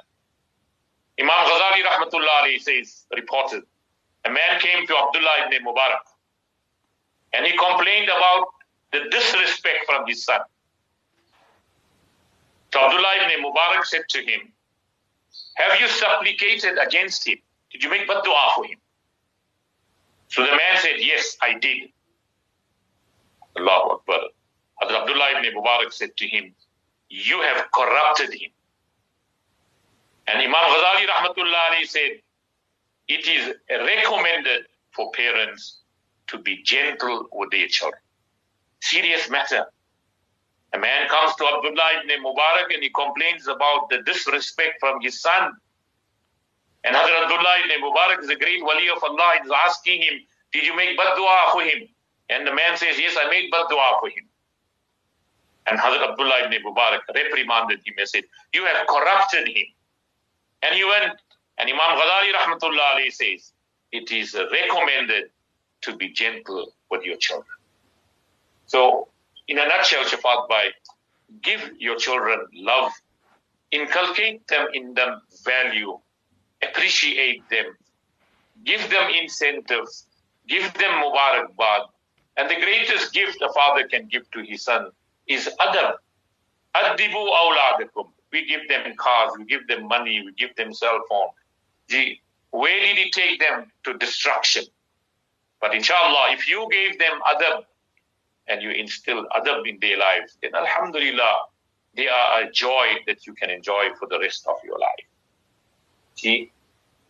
Imam 1.20 1.40
Ghazali 1.50 1.82
rahmatullah 1.90 2.42
ali 2.42 2.58
says, 2.60 3.04
reported, 3.14 3.64
a 4.24 4.30
man 4.30 4.60
came 4.60 4.86
to 4.86 4.94
Abdullah 4.96 5.46
ibn 5.46 5.66
Mubarak 5.66 6.04
and 7.32 7.46
he 7.46 7.56
complained 7.56 8.08
about 8.08 8.46
the 8.92 9.00
disrespect 9.10 9.86
from 9.86 10.06
his 10.06 10.24
son. 10.24 10.40
So 12.72 12.80
Abdullah 12.80 13.12
ibn 13.24 13.44
Mubarak 13.44 13.84
said 13.84 14.08
to 14.10 14.18
him, 14.22 14.52
have 15.54 15.80
you 15.80 15.88
supplicated 15.88 16.78
against 16.84 17.26
him? 17.26 17.38
Did 17.70 17.82
you 17.82 17.90
make 17.90 18.06
dua 18.06 18.46
for 18.54 18.64
him? 18.66 18.78
So 20.28 20.42
the 20.42 20.50
man 20.50 20.76
said, 20.76 20.96
Yes, 20.98 21.36
I 21.40 21.58
did. 21.58 21.90
Allahu 23.56 23.90
Akbar. 23.98 24.20
Hadrat 24.82 25.02
Abdullah 25.02 25.38
ibn 25.38 25.54
Mubarak 25.56 25.92
said 25.92 26.16
to 26.16 26.26
him, 26.26 26.54
You 27.08 27.40
have 27.42 27.66
corrupted 27.72 28.32
him. 28.32 28.50
And 30.26 30.38
Imam 30.38 30.54
Ghazali 30.54 31.06
rahmatullah 31.06 31.86
said, 31.86 32.20
It 33.08 33.26
is 33.28 33.54
recommended 33.70 34.66
for 34.92 35.10
parents 35.12 35.80
to 36.28 36.38
be 36.38 36.62
gentle 36.62 37.26
with 37.32 37.50
their 37.50 37.68
children. 37.68 38.00
Serious 38.80 39.28
matter. 39.28 39.66
A 40.72 40.78
man 40.78 41.08
comes 41.08 41.34
to 41.36 41.44
Abdullah 41.44 42.02
ibn 42.02 42.24
Mubarak 42.24 42.72
and 42.74 42.82
he 42.82 42.90
complains 42.90 43.46
about 43.46 43.88
the 43.90 44.02
disrespect 44.02 44.74
from 44.80 45.00
his 45.00 45.20
son. 45.20 45.52
And 46.82 46.96
Hazrat 46.96 47.22
Abdullah 47.22 47.56
ibn 47.64 47.82
Mubarak 47.84 48.22
is 48.22 48.28
a 48.28 48.36
great 48.36 48.62
wali 48.62 48.88
of 48.88 49.02
Allah. 49.02 49.34
He's 49.42 49.52
asking 49.66 50.02
him, 50.02 50.14
Did 50.52 50.64
you 50.64 50.74
make 50.76 50.96
bad 50.96 51.14
dua 51.16 51.50
for 51.52 51.62
him? 51.62 51.88
And 52.28 52.46
the 52.46 52.52
man 52.54 52.76
says, 52.76 52.98
Yes, 52.98 53.16
I 53.18 53.30
made 53.30 53.50
bad 53.50 53.66
dua 53.70 53.98
for 54.00 54.08
him. 54.08 54.28
And 55.66 55.78
Hazrat 55.78 56.10
Abdullah 56.10 56.46
ibn 56.46 56.62
Mubarak 56.64 57.00
reprimanded 57.14 57.80
him 57.86 57.94
and 57.96 58.08
said, 58.08 58.24
You 58.52 58.64
have 58.64 58.86
corrupted 58.86 59.48
him. 59.48 59.66
And 60.62 60.74
he 60.74 60.84
went, 60.84 61.14
and 61.58 61.68
Imam 61.68 61.98
Ghazali 61.98 62.32
Rahmatullah 62.32 62.94
Ali 62.94 63.10
says, 63.10 63.52
it 63.92 64.10
is 64.10 64.34
recommended 64.34 65.30
to 65.82 65.96
be 65.96 66.08
gentle 66.08 66.72
with 66.90 67.04
your 67.04 67.16
children. 67.16 67.56
So, 68.66 69.08
in 69.46 69.58
a 69.58 69.66
nutshell, 69.66 70.04
Shafat 70.04 70.48
Bhai, 70.48 70.70
give 71.42 71.60
your 71.78 71.96
children 71.96 72.46
love, 72.54 72.90
inculcate 73.70 74.46
them 74.48 74.68
in 74.72 74.94
them 74.94 75.20
value, 75.44 75.98
appreciate 76.62 77.48
them, 77.50 77.76
give 78.64 78.88
them 78.90 79.10
incentives, 79.10 80.06
give 80.48 80.72
them 80.74 80.90
mubarakbad. 81.02 81.86
And 82.36 82.50
the 82.50 82.56
greatest 82.56 83.12
gift 83.12 83.40
a 83.42 83.52
father 83.52 83.86
can 83.86 84.08
give 84.08 84.28
to 84.32 84.42
his 84.42 84.62
son 84.62 84.90
is 85.28 85.48
adab. 85.60 85.94
Adibu 86.74 87.28
awladakum. 87.40 88.08
We 88.32 88.44
give 88.46 88.66
them 88.68 88.92
cars, 88.96 89.32
we 89.38 89.44
give 89.44 89.68
them 89.68 89.86
money, 89.86 90.20
we 90.24 90.32
give 90.32 90.56
them 90.56 90.74
cell 90.74 90.98
phone 91.08 91.28
Gee, 91.89 92.21
where 92.51 92.79
did 92.79 92.97
he 92.97 93.11
take 93.11 93.39
them? 93.39 93.71
To 93.83 93.97
destruction. 93.97 94.63
But 95.61 95.75
inshallah, 95.75 96.31
if 96.31 96.47
you 96.47 96.67
gave 96.71 96.99
them 96.99 97.19
adab 97.27 97.65
and 98.47 98.61
you 98.61 98.71
instill 98.71 99.25
adab 99.35 99.67
in 99.67 99.79
their 99.79 99.97
lives, 99.97 100.37
then 100.41 100.55
alhamdulillah, 100.55 101.35
they 101.95 102.07
are 102.07 102.41
a 102.43 102.51
joy 102.51 102.87
that 103.07 103.27
you 103.27 103.33
can 103.33 103.49
enjoy 103.49 103.89
for 103.99 104.07
the 104.07 104.19
rest 104.19 104.47
of 104.47 104.55
your 104.63 104.79
life. 104.79 105.07
See? 106.15 106.51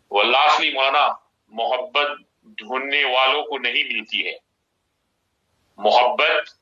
Well, 0.10 0.30
lastly, 0.32 0.74
Maulana, 0.74 1.16
मोहब्बत 1.54 2.18
ढूंढने 2.62 3.04
वालों 3.04 3.44
को 3.50 3.58
नहीं 3.58 3.84
मिलती 3.94 4.22
है 4.28 4.38
मोहब्बत 5.86 6.54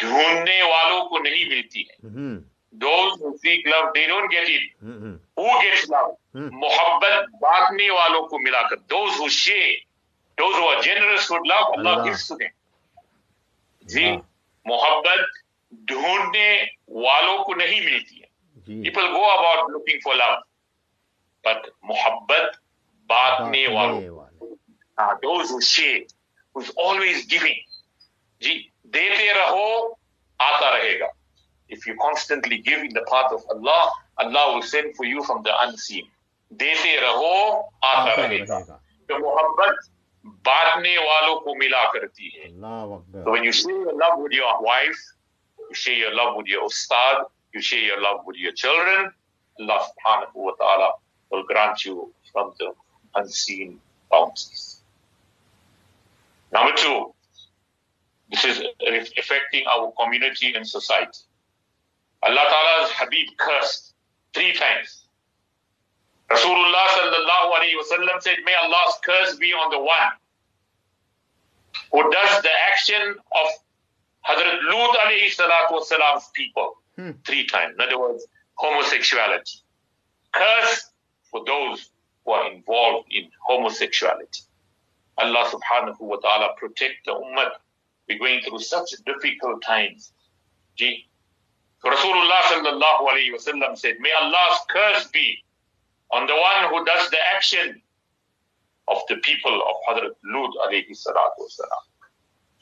ढूंढने 0.00 0.62
वालों 0.62 1.04
को 1.08 1.18
नहीं 1.18 1.48
मिलती 1.48 1.88
है 1.90 2.44
those 2.80 3.14
who 3.20 3.36
seek 3.42 3.66
love 3.66 3.86
they 3.94 4.06
don't 4.06 4.30
get 4.30 4.48
it 4.54 4.64
mm-hmm. 4.84 5.14
who 5.36 5.46
gets 5.62 5.88
love 5.88 6.10
mm-hmm. 6.10 6.21
मोहब्बत 6.35 7.27
बांटने 7.41 7.89
वालों 7.89 8.21
को 8.27 8.37
मिलाकर। 8.39 8.75
Those 8.75 9.19
who 9.19 9.27
share 9.29 9.73
those 10.37 10.55
who 10.55 10.67
are 10.67 10.77
would 11.31 11.47
love 11.47 11.63
Allah. 11.77 12.47
जी 13.85 14.11
मोहब्बत 14.65 15.41
ढूँढने 15.89 16.49
वालों 17.05 17.43
को 17.43 17.53
नहीं 17.53 17.81
मिलती 17.85 18.15
है। 18.15 18.27
People 18.83 19.07
go 19.11 19.21
about 19.29 19.71
looking 19.71 19.99
for 20.03 20.15
love 20.15 20.35
but 21.43 21.69
मोहब्बत 21.85 22.59
बांटने 23.09 23.65
वालों। 23.67 24.01
हाँ 24.99 25.15
those 25.23 25.51
who 25.51 25.59
who 26.55 26.61
is 26.61 26.71
always 26.79 27.27
giving 27.29 27.59
जी 28.41 28.53
देते 28.95 29.31
रहो 29.33 29.67
आता 30.39 30.69
रहेगा। 30.77 31.11
If 31.69 31.85
you 31.87 31.93
constantly 31.99 32.57
give 32.63 32.81
in 32.85 32.91
the 32.95 33.05
path 33.09 33.31
of 33.35 33.45
Allah, 33.53 33.83
Allah 34.23 34.41
will 34.53 34.65
send 34.71 34.95
for 34.97 35.05
you 35.05 35.23
from 35.23 35.39
the 35.43 35.53
unseen. 35.61 36.09
देते 36.52 36.96
रहो 37.00 37.34
आता 37.84 38.14
रहेगा 38.14 38.60
तो 39.08 39.18
मोहब्बत 39.18 39.88
बांटने 40.46 40.96
वालों 40.98 41.38
को 41.40 41.54
मिला 41.54 41.84
करती 41.92 42.32
है 42.36 42.48
so 43.24 43.30
when 43.30 43.44
you 43.44 43.52
share 43.52 43.80
your 43.86 43.94
love 44.02 44.18
with 44.18 44.32
your 44.32 44.54
wife 44.62 45.00
you 45.68 45.74
share 45.74 45.96
your 45.96 46.14
love 46.14 46.36
with 46.36 46.46
your 46.46 46.64
ustad 46.64 47.24
you 47.54 47.60
share 47.60 47.84
your 47.90 48.00
love 48.00 48.20
with 48.26 48.36
your 48.36 48.52
children 48.52 49.12
Allah 49.60 49.78
subhanahu 49.90 50.34
wa 50.34 50.52
ta'ala 50.58 50.90
will 51.30 51.42
grant 51.42 51.84
you 51.84 52.12
from 52.32 52.52
the 52.58 52.72
unseen 53.14 53.80
bounties. 54.10 54.82
Number 56.52 56.72
two, 56.76 57.12
this 58.30 58.44
is 58.44 58.62
affecting 59.18 59.64
our 59.66 59.92
community 60.00 60.54
and 60.54 60.66
society. 60.66 61.20
Allah 62.22 62.44
Ta'ala's 62.48 62.92
Habib 62.92 63.28
cursed 63.36 63.94
three 64.34 64.52
times. 64.52 65.01
Rasulullah 66.31 66.85
sallallahu 66.97 67.51
alayhi 67.53 67.75
wasallam 67.77 68.21
said, 68.21 68.37
May 68.45 68.53
Allah's 68.63 68.95
curse 69.03 69.35
be 69.37 69.53
on 69.53 69.71
the 69.71 69.79
one 69.79 70.13
who 71.91 72.11
does 72.11 72.41
the 72.41 72.49
action 72.71 73.15
of 73.31 73.47
Hadrat 74.27 74.63
Lut 74.63 74.97
alayhi 74.97 75.35
salatu 75.35 75.81
wasalam's 75.81 76.29
people 76.33 76.75
hmm. 76.95 77.11
three 77.25 77.45
times. 77.45 77.75
In 77.75 77.81
other 77.81 77.99
words, 77.99 78.25
homosexuality. 78.55 79.61
Curse 80.31 80.89
for 81.29 81.43
those 81.45 81.89
who 82.25 82.31
are 82.31 82.51
involved 82.51 83.07
in 83.11 83.29
homosexuality. 83.45 84.41
Allah 85.17 85.45
subhanahu 85.51 85.99
wa 85.99 86.17
ta'ala 86.17 86.55
protect 86.57 87.05
the 87.05 87.11
ummah. 87.11 87.51
We're 88.09 88.17
going 88.19 88.41
through 88.41 88.59
such 88.59 88.91
difficult 89.05 89.61
times. 89.61 90.13
Gee. 90.75 91.07
Rasulullah 91.85 92.41
sallallahu 92.49 93.07
alayhi 93.11 93.31
wa 93.31 93.37
sallam 93.37 93.77
said, 93.77 93.95
May 93.99 94.11
Allah's 94.19 94.59
curse 94.69 95.07
be 95.09 95.43
on 96.13 96.27
the 96.27 96.35
one 96.35 96.69
who 96.69 96.85
does 96.85 97.09
the 97.09 97.17
action 97.35 97.81
of 98.87 98.97
the 99.09 99.17
people 99.17 99.53
of 99.53 99.75
Hadrat 99.87 100.15
Lut 100.23 100.51
alayhi 100.67 100.91
salatu 100.91 101.39
wasalam. 101.41 101.83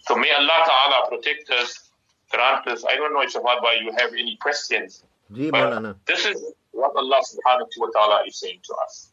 So 0.07 0.15
may 0.15 0.31
Allah 0.31 0.59
ta'ala 0.65 1.09
protect 1.09 1.49
us, 1.51 1.89
grant 2.31 2.67
us. 2.67 2.85
I 2.85 2.95
don't 2.95 3.13
know, 3.13 3.25
Shafat 3.25 3.61
Bhai, 3.61 3.79
you 3.81 3.91
have 3.97 4.11
any 4.13 4.37
questions. 4.37 5.03
this 5.29 6.25
is 6.25 6.53
what 6.71 6.95
Allah 6.95 7.21
subhanahu 7.21 7.67
wa 7.77 7.87
ta'ala 7.93 8.23
is 8.27 8.39
saying 8.39 8.59
to 8.63 8.73
us. 8.85 9.11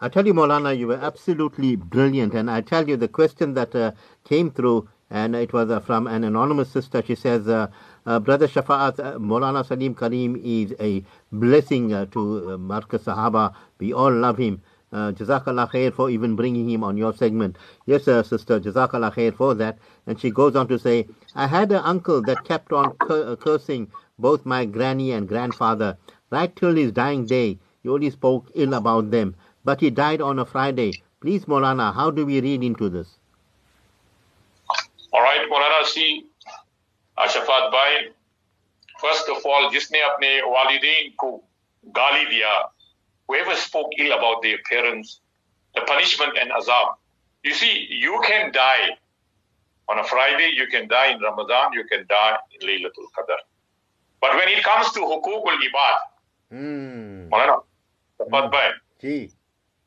I 0.00 0.08
tell 0.08 0.26
you, 0.26 0.34
Molana, 0.34 0.76
you 0.76 0.88
were 0.88 0.98
absolutely 1.00 1.76
brilliant. 1.76 2.34
And 2.34 2.50
I 2.50 2.60
tell 2.60 2.88
you, 2.88 2.96
the 2.96 3.08
question 3.08 3.54
that 3.54 3.74
uh, 3.74 3.92
came 4.24 4.50
through, 4.50 4.88
and 5.10 5.36
it 5.36 5.52
was 5.52 5.70
uh, 5.70 5.78
from 5.80 6.06
an 6.06 6.24
anonymous 6.24 6.70
sister. 6.70 7.02
She 7.06 7.14
says, 7.14 7.46
uh, 7.46 7.68
uh 8.06 8.20
Brother 8.20 8.48
Shafat, 8.48 8.98
uh, 9.00 9.62
Salim 9.64 9.94
Karim 9.94 10.40
is 10.42 10.74
a 10.80 11.04
blessing 11.32 11.92
uh, 11.92 12.06
to 12.06 12.52
uh, 12.52 12.58
Marcus 12.58 13.04
Sahaba. 13.04 13.54
We 13.78 13.92
all 13.92 14.12
love 14.12 14.38
him. 14.38 14.62
Uh, 14.92 15.12
Jazakallah 15.12 15.70
khair 15.70 15.92
for 15.94 16.10
even 16.10 16.36
bringing 16.36 16.68
him 16.68 16.84
on 16.84 16.96
your 16.96 17.12
segment. 17.14 17.56
Yes, 17.86 18.08
uh, 18.08 18.22
sister, 18.22 18.60
Jazakallah 18.60 19.14
khair 19.14 19.34
for 19.34 19.54
that. 19.54 19.78
And 20.06 20.20
she 20.20 20.30
goes 20.30 20.56
on 20.56 20.68
to 20.68 20.78
say, 20.78 21.08
I 21.34 21.46
had 21.46 21.72
an 21.72 21.82
uncle 21.84 22.22
that 22.22 22.44
kept 22.44 22.72
on 22.72 22.92
cur- 22.98 23.36
cursing 23.36 23.90
both 24.18 24.44
my 24.46 24.64
granny 24.66 25.12
and 25.12 25.28
grandfather. 25.28 25.96
Right 26.30 26.54
till 26.54 26.74
his 26.74 26.92
dying 26.92 27.26
day, 27.28 27.58
he 27.82 27.88
only 27.88 28.10
spoke 28.10 28.50
ill 28.54 28.74
about 28.74 29.10
them 29.10 29.34
but 29.64 29.80
he 29.80 29.90
died 29.90 30.20
on 30.20 30.38
a 30.38 30.44
Friday. 30.44 30.98
Please, 31.20 31.44
Molana, 31.44 31.94
how 31.94 32.10
do 32.10 32.26
we 32.26 32.40
read 32.40 32.62
into 32.62 32.88
this? 32.88 33.18
All 35.12 35.22
right, 35.22 35.46
Molana, 35.50 35.84
see, 35.86 36.26
Ashafat 37.17 37.71
Bhai, 37.71 38.09
first 38.99 39.29
of 39.29 39.45
all, 39.45 39.69
जिसने 39.71 40.01
अपने 40.01 40.29
वालिदैन 40.41 41.15
को 41.17 41.29
गाली 41.97 42.25
दिया, 42.25 42.71
whoever 43.27 43.55
spoke 43.55 43.89
ill 43.97 44.13
about 44.13 44.41
their 44.41 44.57
parents, 44.69 45.19
the 45.75 45.81
punishment 45.81 46.37
and 46.37 46.51
azab. 46.51 46.95
You 47.43 47.53
see, 47.53 47.87
you 47.89 48.21
can 48.25 48.51
die 48.51 48.97
on 49.89 49.99
a 49.99 50.03
Friday, 50.03 50.51
you 50.53 50.67
can 50.67 50.87
die 50.87 51.11
in 51.13 51.21
Ramadan, 51.21 51.73
you 51.73 51.85
can 51.85 52.05
die 52.07 52.37
in 52.53 52.67
Laylatul 52.67 53.09
Qadr. 53.17 53.39
But 54.19 54.35
when 54.35 54.47
it 54.49 54.63
comes 54.63 54.91
to 54.93 54.99
hukukul 54.99 55.57
ibad, 55.69 55.97
mm. 56.53 57.29
Molana, 57.29 57.63
Ashafat 58.19 58.51
Bhai, 58.51 58.71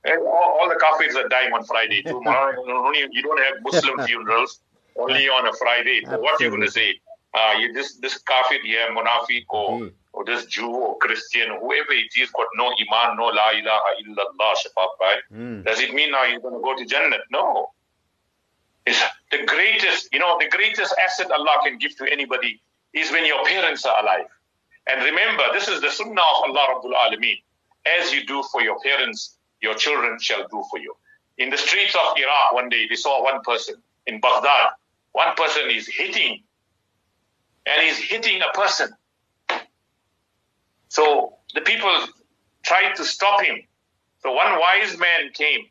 all, 0.06 0.58
all, 0.60 0.68
the 0.68 0.76
kafirs 0.76 1.14
are 1.16 1.28
dying 1.28 1.52
on 1.52 1.64
Friday 1.64 2.02
too. 2.02 2.22
you 3.12 3.22
don't 3.22 3.40
have 3.40 3.54
Muslim 3.62 4.06
funerals 4.06 4.60
only 4.96 5.28
on 5.28 5.46
a 5.46 5.52
Friday. 5.54 6.02
So 6.06 6.18
what 6.18 6.40
you 6.40 6.48
going 6.48 6.62
to 6.62 6.70
say? 6.70 7.00
Uh, 7.35 7.53
you, 7.59 7.73
this 7.73 7.95
this 7.95 8.17
kafir 8.19 8.59
here, 8.63 8.87
munafiq 8.95 9.43
or, 9.49 9.89
or 10.13 10.23
this 10.23 10.45
Jew 10.45 10.71
or 10.73 10.97
Christian, 10.99 11.49
whoever 11.59 11.91
it 11.91 12.13
is, 12.17 12.29
got 12.31 12.47
no 12.55 12.67
iman, 12.67 13.17
no 13.17 13.25
la 13.25 13.49
ilaha 13.51 13.91
illallah, 14.01 14.55
shafat 14.55 15.17
mm. 15.33 15.65
Does 15.65 15.81
it 15.81 15.93
mean 15.93 16.11
now 16.11 16.23
you're 16.23 16.39
going 16.39 16.53
to 16.53 16.61
go 16.61 16.77
to 16.77 16.85
Jannah? 16.85 17.17
No. 17.29 17.71
It's 18.85 19.01
the 19.31 19.43
greatest, 19.45 20.13
you 20.13 20.19
know, 20.19 20.37
the 20.39 20.47
greatest 20.47 20.95
asset 21.03 21.29
Allah 21.31 21.59
can 21.65 21.77
give 21.77 21.97
to 21.97 22.09
anybody 22.09 22.61
is 22.93 23.11
when 23.11 23.25
your 23.25 23.43
parents 23.43 23.85
are 23.85 24.01
alive. 24.01 24.27
And 24.87 25.03
remember, 25.03 25.43
this 25.51 25.67
is 25.67 25.81
the 25.81 25.89
sunnah 25.89 26.11
of 26.21 26.43
Allah 26.49 26.75
Rabbul 26.75 26.93
Alameen. 26.93 27.41
As 27.99 28.13
you 28.13 28.25
do 28.25 28.43
for 28.51 28.61
your 28.61 28.79
parents, 28.79 29.35
your 29.61 29.75
children 29.75 30.19
shall 30.21 30.47
do 30.47 30.63
for 30.69 30.79
you. 30.79 30.95
In 31.37 31.49
the 31.49 31.57
streets 31.57 31.95
of 31.95 32.17
Iraq 32.17 32.53
one 32.53 32.69
day, 32.69 32.85
we 32.89 32.95
saw 32.95 33.21
one 33.21 33.41
person 33.41 33.75
in 34.07 34.21
Baghdad. 34.21 34.69
One 35.11 35.35
person 35.35 35.69
is 35.69 35.87
hitting, 35.87 36.43
and 37.65 37.81
he's 37.81 37.97
hitting 37.97 38.41
a 38.41 38.57
person. 38.57 38.89
So 40.89 41.33
the 41.53 41.61
people 41.61 41.91
tried 42.63 42.95
to 42.95 43.05
stop 43.05 43.41
him. 43.41 43.57
So 44.19 44.31
one 44.31 44.59
wise 44.59 44.97
man 44.97 45.31
came 45.33 45.65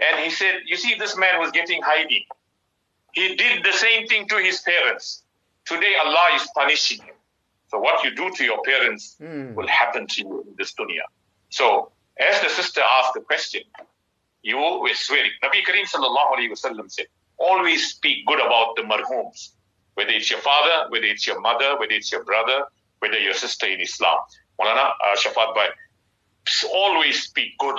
and 0.00 0.20
he 0.20 0.30
said, 0.30 0.60
You 0.66 0.76
see, 0.76 0.94
this 0.94 1.16
man 1.16 1.38
was 1.40 1.50
getting 1.50 1.80
hiding. 1.82 2.24
He 3.12 3.36
did 3.36 3.64
the 3.64 3.72
same 3.72 4.06
thing 4.06 4.28
to 4.28 4.36
his 4.38 4.60
parents. 4.60 5.22
Today, 5.64 5.94
Allah 6.04 6.28
is 6.34 6.48
punishing 6.54 6.98
him. 6.98 7.14
So, 7.68 7.78
what 7.78 8.04
you 8.04 8.14
do 8.14 8.30
to 8.30 8.44
your 8.44 8.62
parents 8.62 9.16
mm. 9.20 9.54
will 9.54 9.68
happen 9.68 10.06
to 10.06 10.20
you 10.20 10.44
in 10.46 10.54
this 10.58 10.74
dunya. 10.74 11.06
So, 11.48 11.92
as 12.18 12.40
the 12.42 12.48
sister 12.48 12.80
asked 12.98 13.14
the 13.14 13.20
question, 13.20 13.62
you 14.42 14.58
always 14.58 14.98
swear. 14.98 15.24
Nabi 15.42 15.64
Kareem 15.64 15.86
sallallahu 15.86 16.36
alayhi 16.36 16.50
wasallam 16.50 16.90
said, 16.90 17.06
always 17.38 17.90
speak 17.90 18.26
good 18.26 18.40
about 18.40 18.76
the 18.76 18.82
marhooms, 18.82 19.54
whether 19.94 20.10
it's 20.10 20.30
your 20.30 20.40
father, 20.40 20.90
whether 20.90 21.04
it's 21.06 21.26
your 21.26 21.40
mother, 21.40 21.78
whether 21.78 21.92
it's 21.92 22.10
your 22.12 22.24
brother, 22.24 22.64
whether 22.98 23.18
your 23.18 23.34
sister 23.34 23.66
in 23.66 23.80
Islam. 23.80 24.18
Maulana 24.60 24.92
uh, 25.04 25.16
Shafat 25.16 25.54
Bhai, 25.54 25.68
always 26.72 27.22
speak 27.22 27.56
good. 27.58 27.78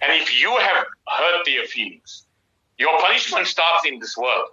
And 0.00 0.20
if 0.20 0.40
you 0.40 0.50
have 0.56 0.84
hurt 1.08 1.44
their 1.44 1.64
feelings, 1.64 2.26
your 2.78 2.98
punishment 3.00 3.46
starts 3.46 3.86
in 3.86 3.98
this 3.98 4.16
world. 4.16 4.48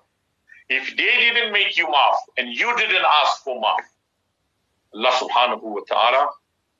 If 0.70 0.96
they 0.96 1.18
didn't 1.20 1.52
make 1.52 1.78
you 1.78 1.88
maaf 1.88 2.16
and 2.38 2.50
you 2.50 2.76
didn't 2.78 3.06
ask 3.24 3.44
for 3.44 3.60
maaf, 3.60 3.86
Allah 4.94 5.12
subhanahu 5.12 5.64
wa 5.64 5.82
ta'ala 5.88 6.30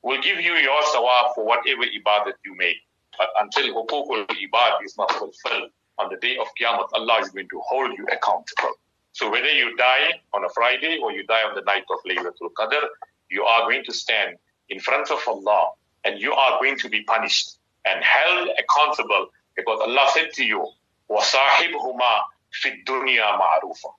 will 0.02 0.20
give 0.22 0.40
you 0.40 0.54
your 0.54 0.82
sawab 0.94 1.34
for 1.34 1.44
whatever 1.44 1.82
ibadat 1.82 2.34
you 2.44 2.56
made. 2.56 2.76
But 3.18 3.28
until 3.40 3.74
hukukul 3.74 4.26
ibad 4.26 4.84
is 4.84 4.96
not 4.96 5.10
fulfilled 5.12 5.70
on 5.98 6.08
the 6.10 6.16
day 6.16 6.36
of 6.38 6.46
Qiyamah, 6.58 6.88
Allah 6.94 7.20
is 7.20 7.30
going 7.30 7.48
to 7.48 7.60
hold 7.66 7.90
you 7.98 8.06
accountable. 8.06 8.74
So 9.13 9.31
whether 9.31 9.49
you 9.49 9.75
die 9.77 10.19
on 10.33 10.43
a 10.43 10.49
Friday 10.49 10.99
or 11.01 11.11
you 11.11 11.25
die 11.25 11.43
on 11.47 11.55
the 11.55 11.61
night 11.61 11.85
of 11.89 11.99
Laylatul 12.05 12.51
Qadr, 12.57 12.81
you 13.29 13.43
are 13.43 13.61
going 13.69 13.83
to 13.85 13.93
stand 13.93 14.37
in 14.69 14.79
front 14.79 15.09
of 15.09 15.19
Allah 15.27 15.71
and 16.03 16.19
you 16.19 16.33
are 16.33 16.59
going 16.59 16.77
to 16.79 16.89
be 16.89 17.03
punished 17.03 17.57
and 17.85 18.03
held 18.03 18.49
accountable 18.59 19.27
because 19.55 19.79
Allah 19.81 20.07
said 20.13 20.33
to 20.33 20.43
you, 20.43 20.67
وَصَاحِبْهُمَا 21.09 22.13
فِي 22.61 22.83
الدُّنْيَا 22.85 23.39
مَعْرُوفًا 23.39 23.91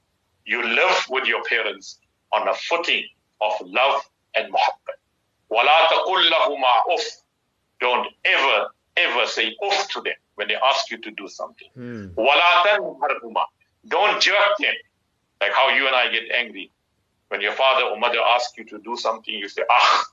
You 0.45 0.63
live 0.63 1.07
with 1.09 1.27
your 1.27 1.43
parents 1.45 1.99
on 2.33 2.49
a 2.49 2.55
footing 2.55 3.05
of 3.41 3.53
love 3.63 4.03
and 4.35 4.53
muhabbat. 4.53 4.99
وَلَا 5.51 5.87
تَقُلْ 5.89 6.31
لَهُمَا 6.31 6.95
أُفْ 6.95 7.23
Don't 7.81 8.09
ever, 8.25 8.69
ever 8.97 9.27
say 9.27 9.57
uff 9.63 9.89
to 9.93 10.01
them 10.01 10.15
when 10.35 10.49
they 10.49 10.57
ask 10.57 10.91
you 10.91 10.99
to 10.99 11.11
do 11.13 11.29
something. 11.29 11.69
Hmm. 11.75 12.07
وَلَا 12.17 12.65
تَنْهَرْهُمَا 12.67 13.45
Don't 13.89 14.21
jerk 14.21 14.59
them. 14.59 14.75
Like 15.41 15.53
how 15.53 15.69
you 15.71 15.87
and 15.87 15.95
I 15.95 16.11
get 16.11 16.31
angry. 16.31 16.73
When 17.29 17.41
your 17.41 17.53
father 17.53 17.85
or 17.85 17.99
mother 17.99 18.21
asks 18.21 18.57
you 18.57 18.65
to 18.67 18.79
do 18.79 18.97
something, 18.97 19.35
you 19.35 19.49
say, 19.49 19.63
ah, 19.69 20.05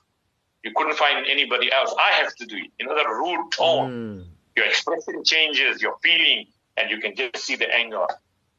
you 0.64 0.72
couldn't 0.74 0.96
find 0.96 1.26
anybody 1.26 1.70
else. 1.72 1.94
I 1.98 2.14
have 2.22 2.34
to 2.36 2.46
do 2.46 2.56
it. 2.56 2.70
In 2.78 2.88
other 2.88 3.08
rude 3.08 3.52
tone. 3.52 3.90
Hmm. 3.90 4.22
Your 4.56 4.66
expression 4.66 5.24
changes, 5.24 5.82
your 5.82 5.96
feeling, 6.02 6.46
and 6.76 6.90
you 6.90 6.98
can 6.98 7.16
just 7.16 7.44
see 7.44 7.56
the 7.56 7.72
anger. 7.74 8.06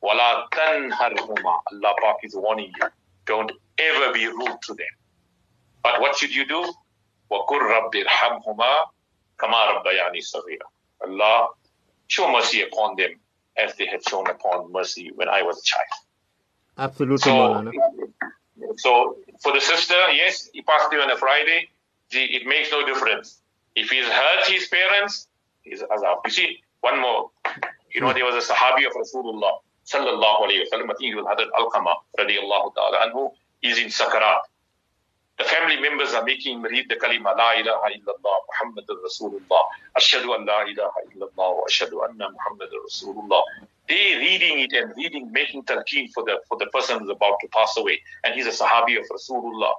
وَلَا 0.03 0.49
تَنْهَرْهُمَا 0.51 1.59
Allah 1.71 1.93
Pak 2.01 2.17
is 2.23 2.35
warning 2.35 2.71
you. 2.79 2.87
Don't 3.25 3.51
ever 3.79 4.13
be 4.13 4.27
rude 4.27 4.61
to 4.63 4.73
them. 4.73 4.93
But 5.83 6.01
what 6.01 6.15
should 6.17 6.33
you 6.33 6.45
do? 6.45 6.61
وَقُلْ 7.31 7.59
رَبِّ 7.59 8.05
ارْحَمْهُمَا 8.05 8.73
كَمَا 9.39 9.83
رَبَّيَانِي 9.83 10.21
صَغِيرًا 10.21 10.67
Allah, 11.01 11.47
show 12.07 12.31
mercy 12.31 12.61
upon 12.61 12.95
them 12.95 13.19
as 13.57 13.75
they 13.75 13.85
had 13.87 14.07
shown 14.07 14.29
upon 14.29 14.71
mercy 14.71 15.11
when 15.15 15.27
I 15.29 15.41
was 15.41 15.57
a 15.57 15.63
child. 15.63 16.05
Absolutely, 16.80 17.18
So, 17.18 17.62
so 18.76 19.16
for 19.42 19.52
the 19.52 19.60
sister, 19.60 20.00
yes, 20.12 20.48
he 20.52 20.62
passed 20.62 20.92
away 20.92 21.02
on 21.02 21.10
a 21.10 21.16
Friday. 21.16 21.68
See, 22.10 22.24
it 22.24 22.46
makes 22.46 22.70
no 22.72 22.86
difference. 22.86 23.42
If 23.76 23.90
he's 23.90 24.06
hurt 24.06 24.46
his 24.48 24.66
parents, 24.68 25.28
he's 25.60 25.82
azab. 25.82 26.20
You 26.24 26.30
see, 26.30 26.62
one 26.80 26.98
more. 27.00 27.30
You 27.94 28.00
know, 28.00 28.12
there 28.14 28.24
was 28.24 28.34
a 28.42 28.52
Sahabi 28.52 28.86
of 28.86 28.94
Rasulullah 28.94 29.60
sallallahu 29.84 30.48
alayhi 30.48 30.64
wa 30.64 30.70
sallam. 30.72 30.90
I 30.90 30.94
think 30.98 31.12
it 31.12 31.16
was 31.16 31.26
Hadrat 31.26 31.50
Al-Qama 31.58 31.94
radiallahu 32.18 32.74
ta'ala 32.74 32.96
anhu. 33.06 33.30
He's 33.60 33.78
in 33.78 33.88
Sakarat. 33.88 34.40
The 35.38 35.44
family 35.44 35.80
members 35.80 36.14
are 36.14 36.24
making 36.24 36.58
him 36.58 36.62
read 36.62 36.86
the 36.88 36.96
kalima 36.96 37.36
La 37.36 37.52
ilaha 37.60 37.88
illallah 37.92 38.36
Muhammadur 38.50 38.96
Rasulullah. 39.04 39.62
Ashhadu 39.98 40.34
an 40.36 40.46
la 40.46 40.62
ilaha 40.64 41.00
illallah 41.12 41.48
wa 41.56 41.64
ashhadu 41.68 42.08
anna 42.08 42.28
Muhammadur 42.28 42.80
Rasulullah. 42.88 43.42
They 43.90 44.14
reading 44.18 44.60
it 44.60 44.72
and 44.72 44.92
reading, 44.96 45.32
making 45.32 45.64
talqeen 45.64 46.12
for 46.14 46.22
the 46.24 46.38
for 46.48 46.56
the 46.58 46.66
person 46.66 47.00
who's 47.00 47.10
about 47.10 47.38
to 47.40 47.48
pass 47.48 47.76
away. 47.76 48.00
And 48.22 48.34
he's 48.36 48.46
a 48.46 48.50
Sahabi 48.50 48.96
of 49.00 49.06
Rasulullah. 49.10 49.72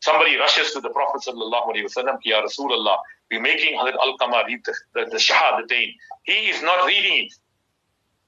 Somebody 0.00 0.36
rushes 0.36 0.72
to 0.72 0.80
the 0.80 0.90
Prophet 0.90 1.22
sallallahu 1.26 1.70
alaihi 1.70 1.84
wasallam, 1.84 2.18
Ya 2.24 2.42
Rasulullah, 2.42 2.96
we're 3.30 3.40
making 3.40 3.78
Hazrat 3.78 3.94
Al-Qama 3.94 4.44
read 4.46 4.60
the, 4.64 4.74
the, 4.94 5.04
the 5.08 5.18
Shahadatain. 5.18 5.94
He 6.24 6.50
is 6.50 6.62
not 6.62 6.84
reading 6.84 7.26
it. 7.26 7.32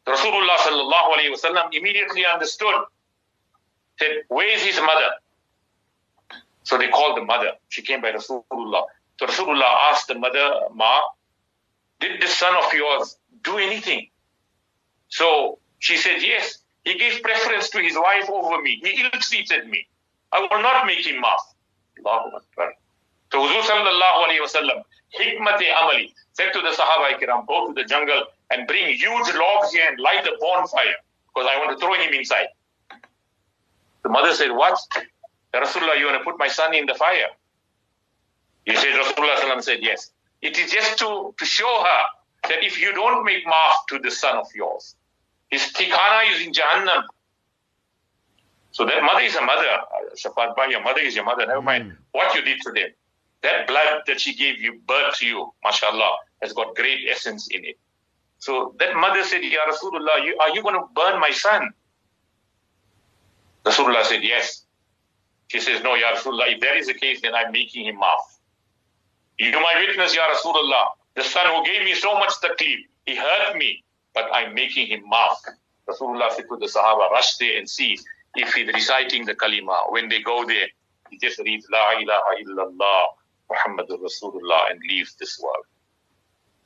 Rasulullah 0.07 0.57
sallallahu 0.59 1.17
alaihi 1.17 1.35
wasallam 1.35 1.75
immediately 1.75 2.25
understood. 2.25 2.85
Said, 3.99 4.23
where 4.29 4.49
is 4.55 4.63
his 4.63 4.77
mother? 4.77 5.11
So 6.63 6.79
they 6.79 6.89
called 6.89 7.17
the 7.17 7.25
mother. 7.25 7.53
She 7.69 7.83
came 7.83 8.01
by 8.01 8.13
Rasulullah. 8.13 8.85
So 9.19 9.27
Rasulullah 9.27 9.91
asked 9.91 10.07
the 10.07 10.15
mother, 10.15 10.61
Ma, 10.73 11.01
did 11.99 12.21
this 12.21 12.39
son 12.39 12.55
of 12.57 12.73
yours 12.73 13.19
do 13.43 13.59
anything? 13.59 14.09
So 15.09 15.59
she 15.79 15.97
said, 15.97 16.23
Yes. 16.23 16.59
He 16.85 16.95
gave 16.95 17.21
preference 17.21 17.69
to 17.71 17.81
his 17.83 17.97
wife 17.97 18.31
over 18.31 18.63
me. 18.63 18.81
He 18.81 19.03
ill 19.03 19.11
treated 19.11 19.69
me. 19.69 19.89
I 20.33 20.41
will 20.41 20.63
not 20.63 20.87
make 20.87 21.05
him 21.05 21.23
Akbar. 21.25 22.75
So 23.33 23.39
Huzur 23.41 23.85
amali, 25.15 26.13
said 26.33 26.53
to 26.53 26.61
the 26.61 26.71
Sahaba 26.71 27.19
kiram, 27.19 27.47
go 27.47 27.67
to 27.67 27.75
the 27.75 27.85
jungle 27.85 28.27
and 28.53 28.69
bring 28.69 28.87
huge 28.95 29.35
logs 29.35 29.73
here 29.73 29.89
and 29.89 29.99
light 29.99 30.27
a 30.27 30.37
bonfire 30.39 30.95
because 31.35 31.49
I 31.51 31.59
want 31.59 31.79
to 31.79 31.85
throw 31.85 31.95
him 31.95 32.13
inside. 32.15 32.49
The 34.05 34.09
mother 34.09 34.33
said, 34.35 34.53
What? 34.53 34.79
Rasulullah, 35.53 35.99
you 35.99 36.07
want 36.07 36.19
to 36.19 36.25
put 36.25 36.39
my 36.39 36.49
son 36.49 36.75
in 36.75 36.87
the 36.87 36.95
fire? 36.95 37.29
He 38.65 38.77
said, 38.77 38.95
Rasulullah 38.95 39.63
said, 39.63 39.79
Yes. 39.81 40.13
It 40.41 40.57
is 40.59 40.71
just 40.71 40.99
to, 40.99 41.35
to 41.37 41.45
show 41.45 41.83
her 41.83 42.03
that 42.49 42.65
if 42.65 42.81
you 42.81 42.93
don't 42.93 43.25
make 43.25 43.45
maaf 43.47 43.87
to 43.89 43.99
the 43.99 44.11
son 44.11 44.37
of 44.37 44.47
yours, 44.55 44.95
his 45.49 45.63
tikana 45.73 46.33
is 46.33 46.47
in 46.47 46.53
Jahannam. 46.53 47.05
So 48.73 48.85
that 48.85 49.03
mother 49.03 49.21
is 49.21 49.35
a 49.37 49.43
mother. 49.43 49.81
Shafat 50.17 50.55
Bhai, 50.57 50.71
your 50.71 50.83
mother 50.83 51.01
is 51.01 51.15
your 51.15 51.25
mother. 51.25 51.47
Never 51.47 51.63
mind 51.63 51.85
hmm. 51.85 51.91
what 52.13 52.35
you 52.35 52.43
did 52.43 52.61
to 52.63 52.73
them. 52.73 52.89
That 53.43 53.67
blood 53.67 54.03
that 54.07 54.21
she 54.21 54.35
gave 54.35 54.61
you, 54.61 54.81
birth 54.87 55.19
to 55.19 55.27
you, 55.27 55.53
mashallah, 55.63 56.17
has 56.43 56.53
got 56.53 56.75
great 56.75 57.07
essence 57.09 57.49
in 57.49 57.65
it. 57.65 57.79
So 58.39 58.75
that 58.79 58.97
mother 58.97 59.25
said, 59.25 59.43
Ya 59.43 59.61
Rasulullah, 59.67 60.25
you, 60.25 60.37
are 60.41 60.51
you 60.51 60.63
going 60.63 60.75
to 60.75 60.87
burn 60.95 61.21
my 61.21 61.31
son? 61.31 61.71
Rasulullah 63.65 64.05
said, 64.05 64.23
Yes. 64.23 64.65
She 65.49 65.61
says, 65.61 65.83
No, 65.83 65.95
Ya 65.95 66.13
Rasulullah, 66.13 66.53
if 66.53 66.61
that 66.61 66.77
is 66.77 66.87
the 66.87 66.95
case, 66.95 67.21
then 67.23 67.35
I'm 67.35 67.53
making 67.53 67.87
him 67.87 67.97
maaf. 67.97 68.37
You 69.39 69.53
my 69.53 69.75
witness, 69.87 70.15
Ya 70.15 70.23
Rasulullah. 70.29 70.87
The 71.17 71.25
son 71.25 71.47
who 71.47 71.65
gave 71.65 71.83
me 71.83 71.95
so 71.95 72.15
much 72.15 72.35
taklif, 72.43 72.81
he 73.07 73.17
hurt 73.17 73.57
me, 73.57 73.83
but 74.15 74.29
I'm 74.33 74.55
making 74.55 74.89
him 74.89 75.03
maaf. 75.11 75.39
Rasulullah 75.89 76.31
said 76.31 76.45
to 76.51 76.59
the 76.59 76.67
Sahaba, 76.67 77.11
rush 77.11 77.39
there 77.39 77.57
and 77.59 77.69
see 77.69 77.99
if 78.35 78.53
he's 78.53 78.67
reciting 78.67 79.25
the 79.25 79.35
kalima. 79.35 79.91
When 79.91 80.11
they 80.11 80.21
go 80.21 80.45
there, 80.45 80.67
he 81.11 81.19
just 81.19 81.39
reads 81.39 81.67
La 81.73 81.93
ilaha 81.93 82.33
illallah 82.43 83.05
Muhammadur 83.51 83.99
Rasulullah 83.99 84.71
and 84.71 84.81
leaves 84.89 85.15
this 85.15 85.41
world. 85.43 85.65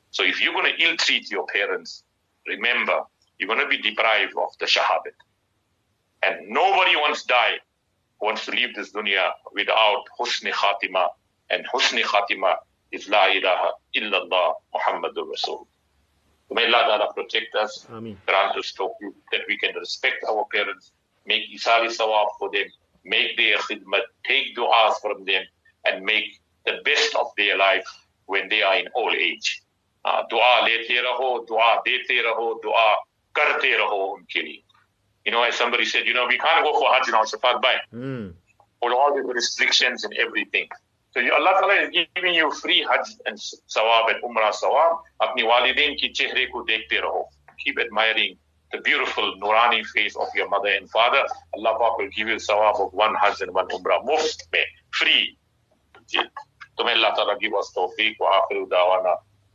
So 0.09 0.23
if 0.23 0.41
you're 0.41 0.53
going 0.53 0.73
to 0.75 0.83
ill 0.83 0.97
treat 0.97 1.31
your 1.31 1.45
parents, 1.45 2.03
remember, 2.45 3.03
you're 3.37 3.47
going 3.47 3.61
to 3.61 3.67
be 3.67 3.77
deprived 3.77 4.33
of 4.37 4.49
the 4.59 4.65
shahadat. 4.65 5.15
And 6.23 6.49
nobody 6.49 6.97
wants 6.97 7.21
to 7.21 7.27
die, 7.29 7.53
wants 8.19 8.45
to 8.45 8.51
leave 8.51 8.75
this 8.75 8.91
dunya 8.91 9.31
without 9.53 10.03
husni 10.19 10.51
khatima. 10.51 11.07
And 11.49 11.65
husni 11.73 12.01
khatima 12.01 12.55
is 12.92 13.08
La 13.08 13.26
ilaha 13.26 13.70
illallah 13.94 14.54
Muhammadur 14.74 15.28
Rasul. 15.30 15.66
May 16.50 16.66
Allah 16.66 16.82
Ta'ala 16.88 17.12
protect 17.12 17.54
us, 17.56 17.86
Ameen. 17.90 18.16
grant 18.26 18.56
us 18.56 18.72
tawfiq 18.72 19.12
that 19.32 19.40
we 19.48 19.56
can 19.58 19.74
respect 19.74 20.24
our 20.28 20.44
parents, 20.52 20.92
make 21.26 21.42
isali 21.52 21.88
sawab 21.90 22.28
for 22.38 22.50
them, 22.52 22.66
make 23.04 23.36
their 23.36 23.58
khidmat, 23.58 24.02
take 24.24 24.56
du'as 24.56 24.94
from 25.02 25.24
them, 25.24 25.42
and 25.84 26.04
make 26.04 26.40
the 26.64 26.74
best 26.84 27.14
of 27.16 27.26
their 27.36 27.56
life 27.56 27.86
when 28.26 28.48
they 28.48 28.62
are 28.62 28.76
in 28.76 28.86
old 28.94 29.14
age. 29.14 29.62
Uh, 30.04 30.22
दुआ 30.30 30.60
लेते 30.68 31.00
रहो 31.02 31.46
दुआ 31.50 31.82
देते 31.86 32.22
रहो 32.22 32.46
दुआ 32.62 32.86
करते 33.34 33.76
रहो 33.76 34.00
उनके 34.16 34.42
लिए 34.42 34.62
you 35.26 35.32
know 35.32 35.42
as 35.42 35.56
somebody 35.56 35.84
said 35.84 36.06
you 36.06 36.14
know 36.14 36.26
we 36.28 36.38
can't 36.38 36.62
go 36.64 36.72
for 36.78 36.92
hajj 36.94 37.08
now 37.10 37.22
shafat 37.24 37.60
bhai 37.60 37.74
Hmm. 37.90 38.28
with 38.82 38.92
all 38.92 39.12
the 39.16 39.22
restrictions 39.22 40.04
and 40.04 40.14
everything 40.14 40.68
so 41.12 41.20
you, 41.20 41.32
Allah 41.32 41.52
Ta'ala 41.60 41.74
is 41.82 42.06
giving 42.14 42.34
you 42.34 42.50
free 42.52 42.84
hajj 42.88 43.14
and 43.26 43.38
sawab 43.76 44.10
and 44.12 44.22
umrah 44.22 44.52
sawab 44.52 44.98
अपनी 45.26 45.42
वालिदैन 45.52 45.94
की 46.00 46.08
चेहरे 46.18 46.44
को 46.52 46.62
देखते 46.70 47.00
रहो 47.06 47.22
keep 47.64 47.78
admiring 47.78 48.36
the 48.72 48.80
beautiful 48.80 49.34
nurani 49.42 49.82
face 49.94 50.16
of 50.16 50.28
your 50.34 50.48
mother 50.48 50.68
and 50.68 50.90
father 50.90 51.22
Allah 51.56 51.76
Pak 51.80 51.98
will 51.98 52.10
give 52.16 52.28
you 52.28 52.36
sawab 52.36 52.80
of 52.86 52.92
one 52.92 53.14
hajj 53.14 53.40
and 53.42 53.54
one 53.54 53.68
umrah 53.68 54.00
muft 54.04 54.48
में 54.54 54.64
free 55.00 55.36
जी 56.08 56.22
तुम्हें 56.78 56.94
अल्लाह 56.94 57.10
ताला 57.18 57.38
give 57.44 57.54
us 57.60 57.72
तौफीक 57.76 58.16
व 58.20 58.32
आखिर 58.40 58.64
दावाना 58.74 59.14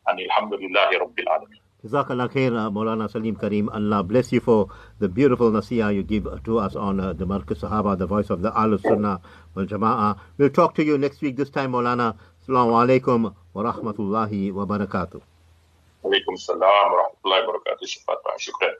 अन 0.09 0.23
अल्हम्दुलिल्लाहि 0.27 0.97
रब्बिल 1.05 1.27
आलमीन 1.35 1.59
Jazakallah 1.83 2.29
khair, 2.29 2.53
uh, 2.53 2.69
Maulana 2.69 3.09
Salim 3.09 3.35
Karim. 3.35 3.67
Allah 3.69 4.03
bless 4.03 4.31
you 4.31 4.39
for 4.39 4.69
the 4.99 5.09
beautiful 5.09 5.49
nasiha 5.49 5.91
you 5.95 6.03
give 6.03 6.27
to 6.43 6.59
us 6.59 6.75
on 6.75 6.99
uh, 6.99 7.13
the 7.13 7.25
Marcus 7.25 7.61
Sahaba, 7.61 7.97
the 7.97 8.05
voice 8.05 8.29
of 8.29 8.43
the 8.43 8.51
Ahlul 8.51 8.79
Sunnah 8.79 9.19
wal 9.56 9.66
Jama'ah. 9.66 10.18
We'll 10.36 10.50
talk 10.50 10.74
to 10.76 10.84
you 10.84 10.98
next 10.98 11.22
week, 11.22 11.36
this 11.36 11.50
time, 11.50 11.72
Maulana. 11.72 12.16
Assalamu 12.44 12.76
alaikum 12.76 13.34
wa 13.54 13.62
rahmatullahi 13.72 14.52
wa 14.52 14.66
barakatuh. 14.66 15.20
Alaikum 16.04 16.38
salam 16.38 16.60
wa 16.92 17.02
rahmatullahi 17.02 17.46
wa 17.48 17.58
barakatuh. 17.58 18.38
Shukran. 18.38 18.76